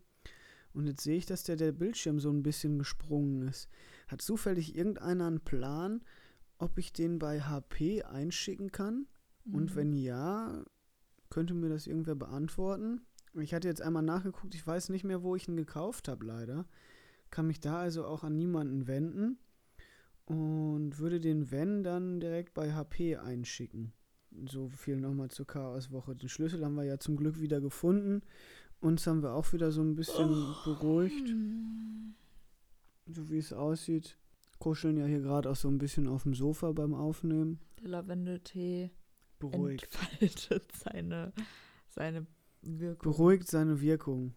[0.73, 3.69] Und jetzt sehe ich, dass der, der Bildschirm so ein bisschen gesprungen ist.
[4.09, 6.03] Hat zufällig irgendeiner einen Plan,
[6.59, 9.07] ob ich den bei HP einschicken kann?
[9.51, 9.77] Und Mhm.
[9.77, 10.65] wenn ja,
[11.31, 13.01] könnte mir das irgendwer beantworten?
[13.35, 16.67] Ich hatte jetzt einmal nachgeguckt, ich weiß nicht mehr, wo ich ihn gekauft habe, leider.
[17.31, 19.39] Kann mich da also auch an niemanden wenden
[20.27, 23.93] und würde den Wenn dann direkt bei HP einschicken.
[24.45, 26.15] So viel nochmal zur Chaoswoche.
[26.15, 28.23] Den Schlüssel haben wir ja zum Glück wieder gefunden.
[28.81, 30.29] Uns haben wir auch wieder so ein bisschen
[30.65, 32.15] beruhigt, Hm.
[33.07, 34.19] so wie es aussieht.
[34.59, 37.59] Kuscheln ja hier gerade auch so ein bisschen auf dem Sofa beim Aufnehmen.
[37.81, 38.91] Der Lavendeltee
[39.39, 39.85] Beruhigt.
[39.85, 41.33] entfaltet seine,
[41.89, 42.27] seine
[42.63, 43.13] Wirkung.
[43.13, 44.35] Beruhigt seine Wirkung.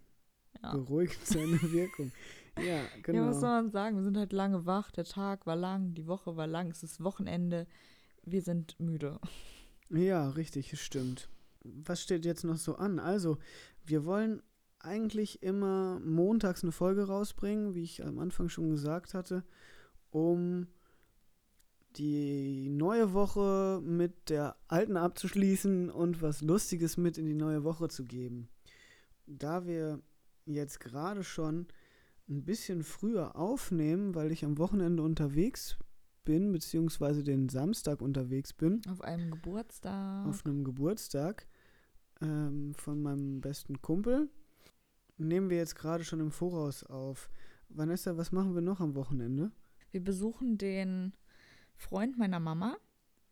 [0.62, 0.73] Ja.
[0.73, 2.12] Beruhigt seine Wirkung.
[2.57, 3.27] Ja, Ja, genau.
[3.27, 3.95] was soll man sagen?
[3.97, 7.01] Wir sind halt lange wach, der Tag war lang, die Woche war lang, es ist
[7.03, 7.65] Wochenende,
[8.25, 9.19] wir sind müde.
[9.89, 11.30] Ja, richtig, stimmt.
[11.63, 12.99] Was steht jetzt noch so an?
[12.99, 13.38] Also,
[13.86, 14.41] wir wollen
[14.80, 19.43] eigentlich immer montags eine Folge rausbringen, wie ich am Anfang schon gesagt hatte,
[20.12, 20.67] um
[21.95, 27.89] die neue Woche mit der alten abzuschließen und was Lustiges mit in die neue Woche
[27.89, 28.47] zu geben.
[29.25, 29.99] Da wir
[30.45, 31.67] jetzt gerade schon
[32.30, 35.78] ein bisschen früher aufnehmen, weil ich am Wochenende unterwegs
[36.29, 40.27] bin, beziehungsweise den Samstag unterwegs bin, Auf einem Geburtstag.
[40.27, 41.47] auf einem Geburtstag
[42.21, 44.29] ähm, von meinem besten Kumpel.
[45.17, 47.31] Nehmen wir jetzt gerade schon im Voraus auf.
[47.69, 49.51] Vanessa, was machen wir noch am Wochenende?
[49.91, 51.13] wir besuchen den
[51.75, 52.77] Freund meiner Mama.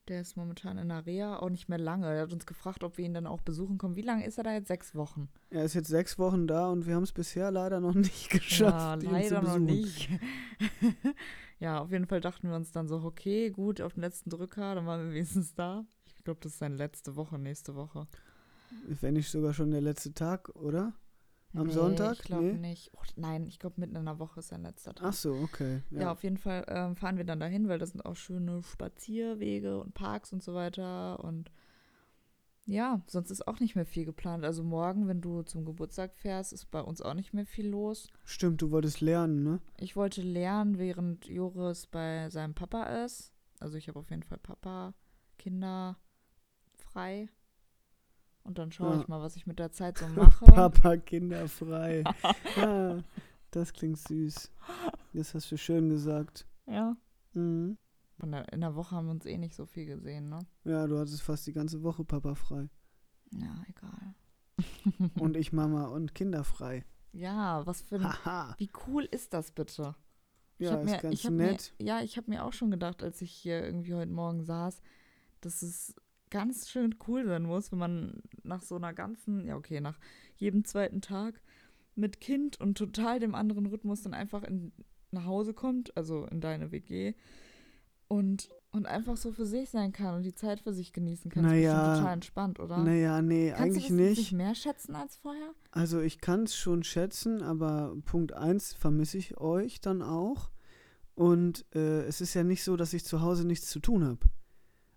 [0.08, 2.08] Der ist momentan in der Reha, auch nicht mehr lange.
[2.08, 3.96] Er hat uns gefragt, ob wir ihn dann auch besuchen kommen.
[3.98, 4.68] Wie lange ist er da jetzt?
[4.68, 5.28] Sechs Wochen.
[5.50, 9.04] Er ist jetzt sechs Wochen da und wir haben es bisher leider noch nicht geschafft,
[9.04, 9.66] ja, ihn leider zu noch besuchen.
[9.66, 10.10] nicht.
[11.60, 14.76] ja, auf jeden Fall dachten wir uns dann so, okay, gut, auf den letzten Drücker,
[14.76, 15.86] dann waren wir wenigstens da.
[16.06, 18.08] Ich glaube, das ist seine letzte Woche, nächste Woche.
[19.02, 20.94] Wenn nicht sogar schon der letzte Tag, oder?
[21.58, 22.14] Am Nee, Sonntag?
[22.14, 22.54] Ich glaube Nee?
[22.58, 22.92] nicht.
[22.94, 25.08] Oh, nein, ich glaube, mitten in der Woche ist sein letzter Tag.
[25.10, 25.82] Ach so, okay.
[25.92, 26.12] Ja, Ja.
[26.12, 29.94] auf jeden Fall ähm, fahren wir dann dahin, weil das sind auch schöne Spazierwege und
[29.94, 31.24] Parks und so weiter.
[31.24, 31.52] Und
[32.66, 34.44] ja, sonst ist auch nicht mehr viel geplant.
[34.44, 38.10] Also morgen, wenn du zum Geburtstag fährst, ist bei uns auch nicht mehr viel los.
[38.26, 39.62] Stimmt, du wolltest lernen, ne?
[39.80, 43.32] Ich wollte lernen, während Joris bei seinem Papa ist.
[43.60, 44.94] Also ich habe auf jeden Fall Papa,
[45.40, 45.98] Kinder
[46.76, 47.30] frei.
[48.48, 49.02] Und dann schaue Ja.
[49.02, 50.46] ich mal, was ich mit der Zeit so mache.
[50.46, 52.04] Papa kinderfrei.
[52.56, 53.04] ja,
[53.52, 54.50] das klingt süß.
[55.14, 56.48] Das hast du schön gesagt.
[56.66, 56.96] Ja.
[57.34, 57.78] Mhm.
[58.24, 60.40] In der Woche haben wir uns eh nicht so viel gesehen, ne?
[60.64, 62.70] Ja, du hattest fast die ganze Woche Papa frei.
[63.32, 64.16] Ja, egal.
[65.20, 66.84] Und ich Mama und Kinder frei.
[67.12, 68.06] Ja, was für ein.
[68.26, 68.56] Haha.
[68.58, 69.94] Wie cool ist das bitte?
[70.58, 71.74] Ja, ist mir, ganz nett.
[71.80, 74.82] Mir, ja, ich habe mir auch schon gedacht, als ich hier irgendwie heute Morgen saß,
[75.42, 75.94] dass es
[76.30, 80.00] ganz schön cool sein muss, wenn man nach so einer ganzen, ja okay, nach
[80.36, 81.42] jedem zweiten Tag
[81.96, 84.72] mit Kind und total dem anderen Rhythmus dann einfach in,
[85.12, 87.14] nach Hause kommt, also in deine WG
[88.08, 91.44] und, und einfach so für sich sein kann und die Zeit für sich genießen kann.
[91.44, 92.78] Das ist Naja, total entspannt, oder?
[92.78, 94.18] Naja, nee, Kannst eigentlich du das nicht.
[94.18, 95.54] nicht mehr schätzen als vorher?
[95.72, 100.52] Also ich kann es schon schätzen, aber Punkt 1 vermisse ich euch dann auch.
[101.16, 104.20] Und äh, es ist ja nicht so, dass ich zu Hause nichts zu tun habe.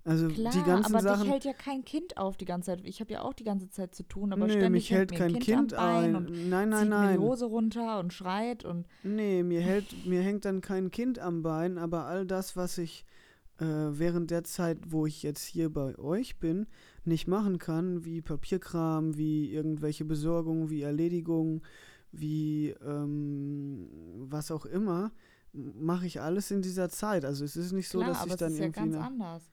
[0.02, 1.24] Also Klar, die ganzen aber Sachen.
[1.24, 2.80] dich hält ja kein Kind auf die ganze Zeit.
[2.84, 5.18] Ich habe ja auch die ganze Zeit zu tun, aber nee, ständig mich hält mir
[5.18, 6.16] kein ein Kind am Bein ein.
[6.16, 7.20] und Nein, nein, zieht mir die nein.
[7.20, 11.76] Hose runter und schreit und Nee, mir hält, mir hängt dann kein Kind am Bein,
[11.76, 13.04] aber all das, was ich
[13.58, 16.66] äh, während der Zeit, wo ich jetzt hier bei euch bin,
[17.04, 21.60] nicht machen kann, wie Papierkram, wie irgendwelche Besorgungen, wie Erledigungen,
[22.10, 23.86] wie ähm,
[24.16, 25.12] was auch immer,
[25.52, 27.26] mache ich alles in dieser Zeit.
[27.26, 28.92] Also es ist nicht so, Klar, dass ich dann es ist ja irgendwie.
[28.92, 29.50] ganz anders.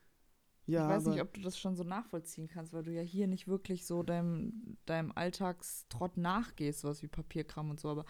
[0.68, 3.26] Ja, ich weiß nicht, ob du das schon so nachvollziehen kannst, weil du ja hier
[3.26, 7.88] nicht wirklich so deinem, deinem Alltagstrott nachgehst, sowas wie Papierkram und so.
[7.88, 8.04] Aber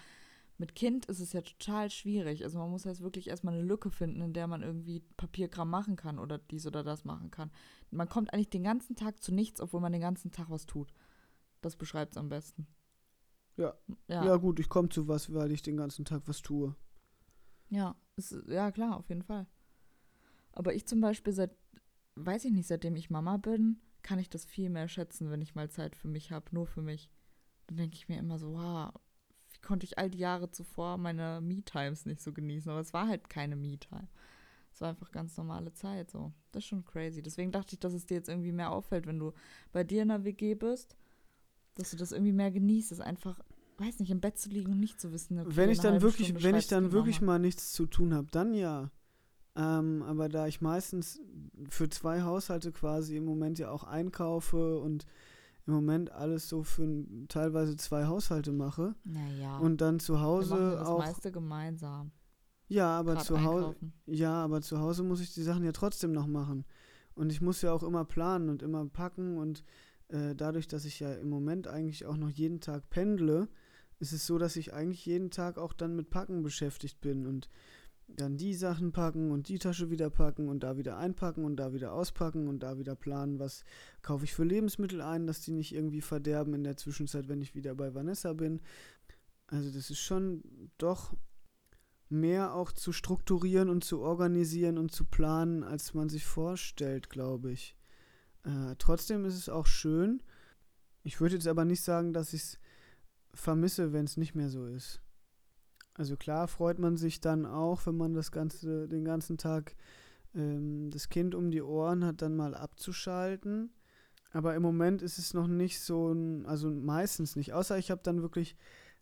[0.58, 2.42] mit Kind ist es ja total schwierig.
[2.42, 5.94] Also man muss jetzt wirklich erstmal eine Lücke finden, in der man irgendwie Papierkram machen
[5.94, 7.52] kann oder dies oder das machen kann.
[7.90, 10.92] Man kommt eigentlich den ganzen Tag zu nichts, obwohl man den ganzen Tag was tut.
[11.60, 12.66] Das beschreibt es am besten.
[13.56, 13.74] Ja.
[14.08, 14.36] Ja, ja.
[14.36, 16.74] gut, ich komme zu was, weil ich den ganzen Tag was tue.
[17.70, 19.46] Ja, es, ja klar, auf jeden Fall.
[20.52, 21.56] Aber ich zum Beispiel seit,
[22.24, 25.54] weiß ich nicht, seitdem ich Mama bin, kann ich das viel mehr schätzen, wenn ich
[25.54, 27.10] mal Zeit für mich habe, nur für mich.
[27.66, 28.92] Dann denke ich mir immer so, wow,
[29.50, 32.70] wie konnte ich all die Jahre zuvor meine Me-Times nicht so genießen?
[32.70, 34.08] Aber es war halt keine Me-Time.
[34.72, 36.32] Es war einfach ganz normale Zeit so.
[36.52, 37.22] Das ist schon crazy.
[37.22, 39.32] Deswegen dachte ich, dass es dir jetzt irgendwie mehr auffällt, wenn du
[39.72, 40.96] bei dir in der WG bist,
[41.74, 43.40] dass du das irgendwie mehr genießt, es einfach,
[43.78, 45.38] weiß nicht, im Bett zu liegen und nicht zu wissen.
[45.38, 48.28] okay, wenn ich dann wirklich, Stunde wenn ich dann wirklich mal nichts zu tun habe,
[48.30, 48.90] dann ja.
[49.56, 51.20] Ähm, aber da ich meistens
[51.68, 55.04] für zwei Haushalte quasi im Moment ja auch einkaufe und
[55.66, 59.58] im Moment alles so für teilweise zwei Haushalte mache Naja.
[59.58, 62.12] und dann zu wir Hause das auch meiste gemeinsam.
[62.68, 63.74] ja, aber zu Hause
[64.06, 66.64] ja, aber zu Hause muss ich die Sachen ja trotzdem noch machen
[67.14, 69.64] und ich muss ja auch immer planen und immer packen und
[70.08, 73.48] äh, dadurch, dass ich ja im Moment eigentlich auch noch jeden Tag pendle,
[73.98, 77.50] ist es so, dass ich eigentlich jeden Tag auch dann mit Packen beschäftigt bin und
[78.08, 81.72] dann die Sachen packen und die Tasche wieder packen und da wieder einpacken und da
[81.72, 83.64] wieder auspacken und da wieder planen, was
[84.02, 87.54] kaufe ich für Lebensmittel ein, dass die nicht irgendwie verderben in der Zwischenzeit, wenn ich
[87.54, 88.60] wieder bei Vanessa bin.
[89.46, 90.42] Also das ist schon
[90.78, 91.14] doch
[92.08, 97.52] mehr auch zu strukturieren und zu organisieren und zu planen, als man sich vorstellt, glaube
[97.52, 97.76] ich.
[98.44, 100.22] Äh, trotzdem ist es auch schön.
[101.02, 102.58] Ich würde jetzt aber nicht sagen, dass ich es
[103.34, 105.00] vermisse, wenn es nicht mehr so ist.
[105.98, 109.74] Also klar freut man sich dann auch, wenn man das ganze, den ganzen Tag
[110.34, 113.70] ähm, das Kind um die Ohren hat, dann mal abzuschalten.
[114.30, 117.52] Aber im Moment ist es noch nicht so, also meistens nicht.
[117.52, 118.56] Außer ich habe dann wirklich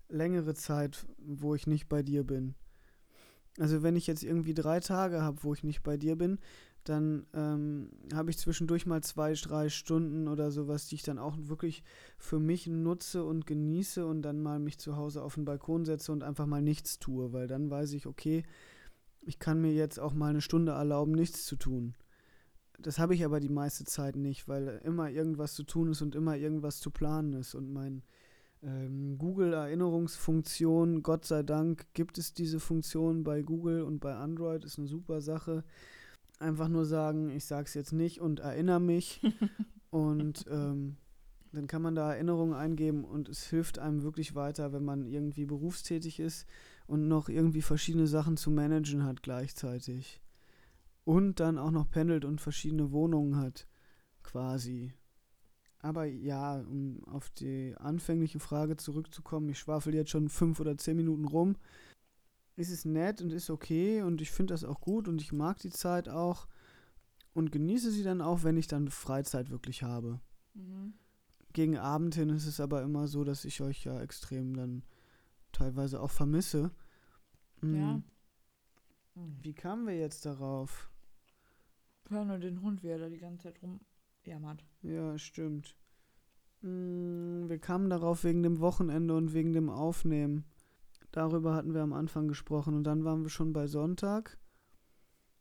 [0.09, 2.55] längere Zeit, wo ich nicht bei dir bin.
[3.59, 6.39] Also wenn ich jetzt irgendwie drei Tage habe, wo ich nicht bei dir bin,
[6.89, 11.37] dann ähm, habe ich zwischendurch mal zwei, drei Stunden oder sowas, die ich dann auch
[11.39, 11.83] wirklich
[12.19, 16.13] für mich nutze und genieße und dann mal mich zu Hause auf den Balkon setze
[16.13, 18.45] und einfach mal nichts tue, weil dann weiß ich, okay,
[19.23, 21.95] ich kann mir jetzt auch mal eine Stunde erlauben, nichts zu tun.
[22.79, 26.15] Das habe ich aber die meiste Zeit nicht, weil immer irgendwas zu tun ist und
[26.15, 27.55] immer irgendwas zu planen ist.
[27.55, 28.03] Und mein
[28.63, 34.79] ähm, Google-Erinnerungsfunktion, Gott sei Dank gibt es diese Funktion bei Google und bei Android, ist
[34.79, 35.65] eine super Sache.
[36.39, 39.21] Einfach nur sagen, ich sage es jetzt nicht und erinnere mich.
[39.91, 40.97] und ähm,
[41.53, 45.47] dann kann man da Erinnerungen eingeben und es hilft einem wirklich weiter, wenn man irgendwie
[45.47, 46.47] berufstätig ist
[46.87, 50.21] und noch irgendwie verschiedene Sachen zu managen hat gleichzeitig.
[51.05, 53.67] Und dann auch noch pendelt und verschiedene Wohnungen hat,
[54.23, 54.93] quasi.
[55.79, 60.97] Aber ja, um auf die anfängliche Frage zurückzukommen, ich schwafel jetzt schon fünf oder zehn
[60.97, 61.57] Minuten rum.
[62.57, 65.59] Ist es nett und ist okay und ich finde das auch gut und ich mag
[65.59, 66.49] die Zeit auch
[67.35, 70.21] und genieße sie dann auch, wenn ich dann Freizeit wirklich habe.
[70.55, 70.95] Mhm.
[71.53, 74.83] Gegen Abend hin ist es aber immer so, dass ich euch ja extrem dann
[75.53, 76.71] teilweise auch vermisse.
[77.61, 78.03] Mm, Ja.
[79.43, 80.91] Wie kamen wir jetzt darauf?
[82.09, 84.65] Hör nur den Hund, wie er da die ganze Zeit rumjammert.
[84.83, 85.75] Ja, stimmt.
[86.61, 90.45] Mm, Wir kamen darauf wegen dem Wochenende und wegen dem Aufnehmen.
[91.17, 94.37] Darüber hatten wir am Anfang gesprochen und dann waren wir schon bei Sonntag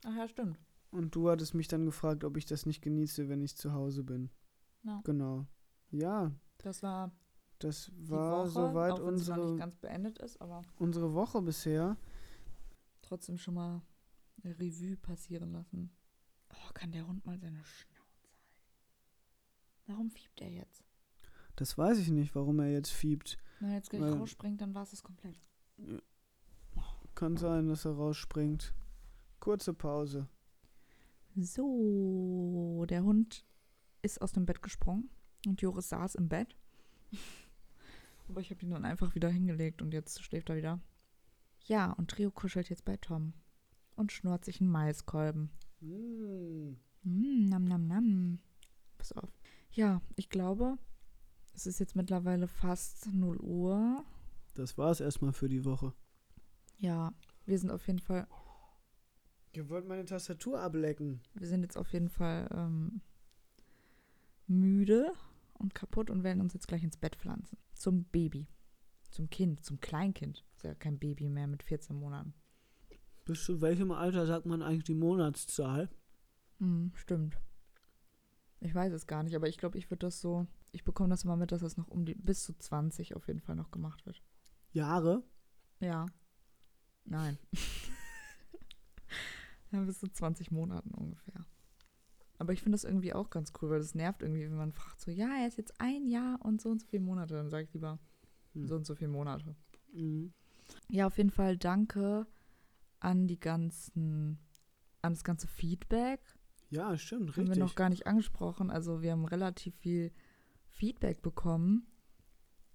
[0.06, 0.58] Ach ja, stimmt.
[0.90, 4.02] und du hattest mich dann gefragt, ob ich das nicht genieße, wenn ich zu Hause
[4.02, 4.30] bin.
[4.84, 5.02] Ja.
[5.04, 5.46] Genau.
[5.90, 7.12] Ja, Das war
[7.58, 11.98] das war Woche, soweit unsere, nicht ganz beendet ist, aber unsere Woche bisher.
[13.02, 13.82] trotzdem schon mal
[14.42, 15.90] eine Revue passieren lassen.
[16.54, 18.56] Oh, kann der Hund mal seine Schnauze halten?
[19.88, 20.82] Warum fiebt er jetzt?
[21.56, 23.36] Das weiß ich nicht, warum er jetzt fiebt.
[23.60, 25.38] Wenn er jetzt gleich rausspringt, dann war es es komplett.
[27.14, 28.74] Kann sein, dass er rausspringt.
[29.40, 30.28] Kurze Pause.
[31.34, 33.44] So, der Hund
[34.02, 35.10] ist aus dem Bett gesprungen
[35.46, 36.56] und Joris saß im Bett.
[38.28, 40.80] Aber ich habe ihn dann einfach wieder hingelegt und jetzt schläft er wieder.
[41.64, 43.32] Ja, und Trio kuschelt jetzt bei Tom
[43.96, 45.50] und schnurrt sich einen Maiskolben.
[45.80, 46.76] Mm.
[47.02, 48.38] Mm, nam, nam, nam.
[48.98, 49.30] Pass auf.
[49.70, 50.78] Ja, ich glaube,
[51.54, 54.04] es ist jetzt mittlerweile fast 0 Uhr.
[54.56, 55.92] Das war's erstmal für die Woche.
[56.78, 57.12] Ja,
[57.44, 58.26] wir sind auf jeden Fall.
[59.52, 61.20] Ihr wollt meine Tastatur ablecken.
[61.34, 63.02] Wir sind jetzt auf jeden Fall ähm,
[64.46, 65.12] müde
[65.54, 67.58] und kaputt und werden uns jetzt gleich ins Bett pflanzen.
[67.74, 68.48] Zum Baby.
[69.10, 70.44] Zum Kind, zum Kleinkind.
[70.56, 72.34] Ist ja kein Baby mehr mit 14 Monaten.
[73.26, 75.90] Bis zu welchem Alter sagt man eigentlich die Monatszahl?
[76.60, 77.38] Hm, stimmt.
[78.60, 80.46] Ich weiß es gar nicht, aber ich glaube, ich würde das so.
[80.72, 82.14] Ich bekomme das immer mit, dass das noch um die.
[82.14, 84.22] bis zu 20 auf jeden Fall noch gemacht wird.
[84.76, 85.24] Jahre?
[85.80, 86.06] Ja.
[87.04, 87.38] Nein.
[89.72, 91.44] ja, bis zu 20 Monaten ungefähr.
[92.38, 95.00] Aber ich finde das irgendwie auch ganz cool, weil das nervt irgendwie, wenn man fragt,
[95.00, 97.34] so, ja, er ist jetzt ein Jahr und so und so viele Monate.
[97.34, 97.98] Dann sage ich lieber
[98.52, 98.66] Hm.
[98.66, 99.56] so und so viele Monate.
[99.92, 100.32] Mhm.
[100.90, 102.26] Ja, auf jeden Fall danke
[103.00, 104.38] an die ganzen,
[105.02, 106.20] an das ganze Feedback.
[106.68, 107.56] Ja, stimmt, Haben richtig.
[107.56, 108.70] wir noch gar nicht angesprochen.
[108.70, 110.12] Also wir haben relativ viel
[110.68, 111.86] Feedback bekommen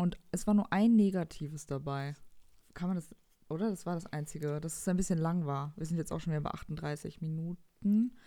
[0.01, 2.15] und es war nur ein Negatives dabei.
[2.73, 3.15] Kann man das,
[3.49, 3.69] oder?
[3.69, 5.73] Das war das Einzige, dass es ein bisschen lang war.
[5.77, 8.17] Wir sind jetzt auch schon wieder bei 38 Minuten.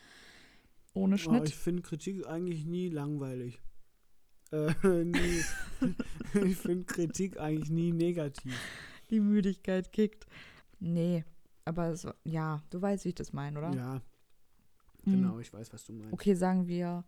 [0.92, 1.48] Ohne Oh, Schnitt.
[1.48, 3.60] ich finde Kritik eigentlich nie langweilig.
[4.52, 4.72] Äh,
[5.04, 5.42] nie.
[6.44, 8.54] ich finde Kritik eigentlich nie negativ.
[9.10, 10.26] die Müdigkeit kickt.
[10.78, 11.24] Nee,
[11.64, 13.72] aber es, ja, du weißt, wie ich das meine, oder?
[13.74, 14.02] Ja,
[15.06, 15.10] Mhm.
[15.10, 16.12] genau, ich weiß, was du meinst.
[16.14, 17.04] Okay, sagen wir,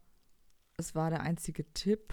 [0.77, 2.12] es war der einzige Tipp.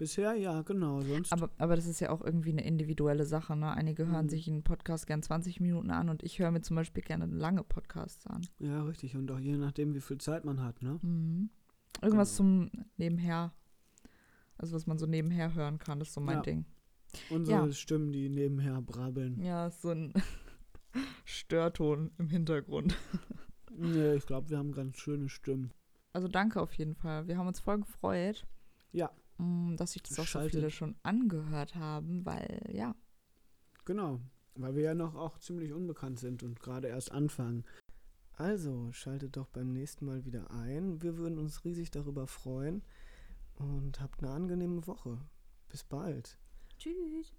[0.00, 1.30] Bisher ja, genau, sonst.
[1.30, 3.54] Aber, aber das ist ja auch irgendwie eine individuelle Sache.
[3.54, 3.70] Ne?
[3.70, 4.30] Einige hören Mhm.
[4.30, 7.62] sich einen Podcast gern 20 Minuten an und ich höre mir zum Beispiel gerne lange
[7.64, 8.40] Podcasts an.
[8.60, 9.14] ja, richtig.
[9.14, 10.98] Und auch je nachdem, wie viel Zeit man hat, ne?
[11.02, 11.50] Mhm.
[12.00, 12.36] Irgendwas Genau.
[12.36, 13.52] zum Nebenher,
[14.56, 16.42] also was man so nebenher hören kann, das ist so mein Ja.
[16.44, 16.64] Ding.
[17.28, 17.72] Unsere Ja.
[17.72, 19.38] Stimmen, die nebenher brabbeln.
[19.42, 20.14] Ja, ist so ein
[21.24, 22.96] Störton im Hintergrund.
[23.76, 25.72] Nee, ich glaube, wir haben ganz schöne Stimmen.
[26.12, 27.28] Also danke auf jeden Fall.
[27.28, 28.46] Wir haben uns voll gefreut,
[28.92, 29.10] Ja,
[29.76, 30.52] dass sich das auch so Schaltet.
[30.52, 32.94] viele schon angehört haben, weil ja,
[33.84, 34.20] genau.
[34.56, 37.64] Weil wir ja noch auch ziemlich unbekannt sind und gerade erst anfangen.
[38.32, 41.02] Also, schaltet doch beim nächsten Mal wieder ein.
[41.02, 42.82] Wir würden uns riesig darüber freuen.
[43.54, 45.18] Und habt eine angenehme Woche.
[45.68, 46.38] Bis bald.
[46.78, 47.34] tschüss.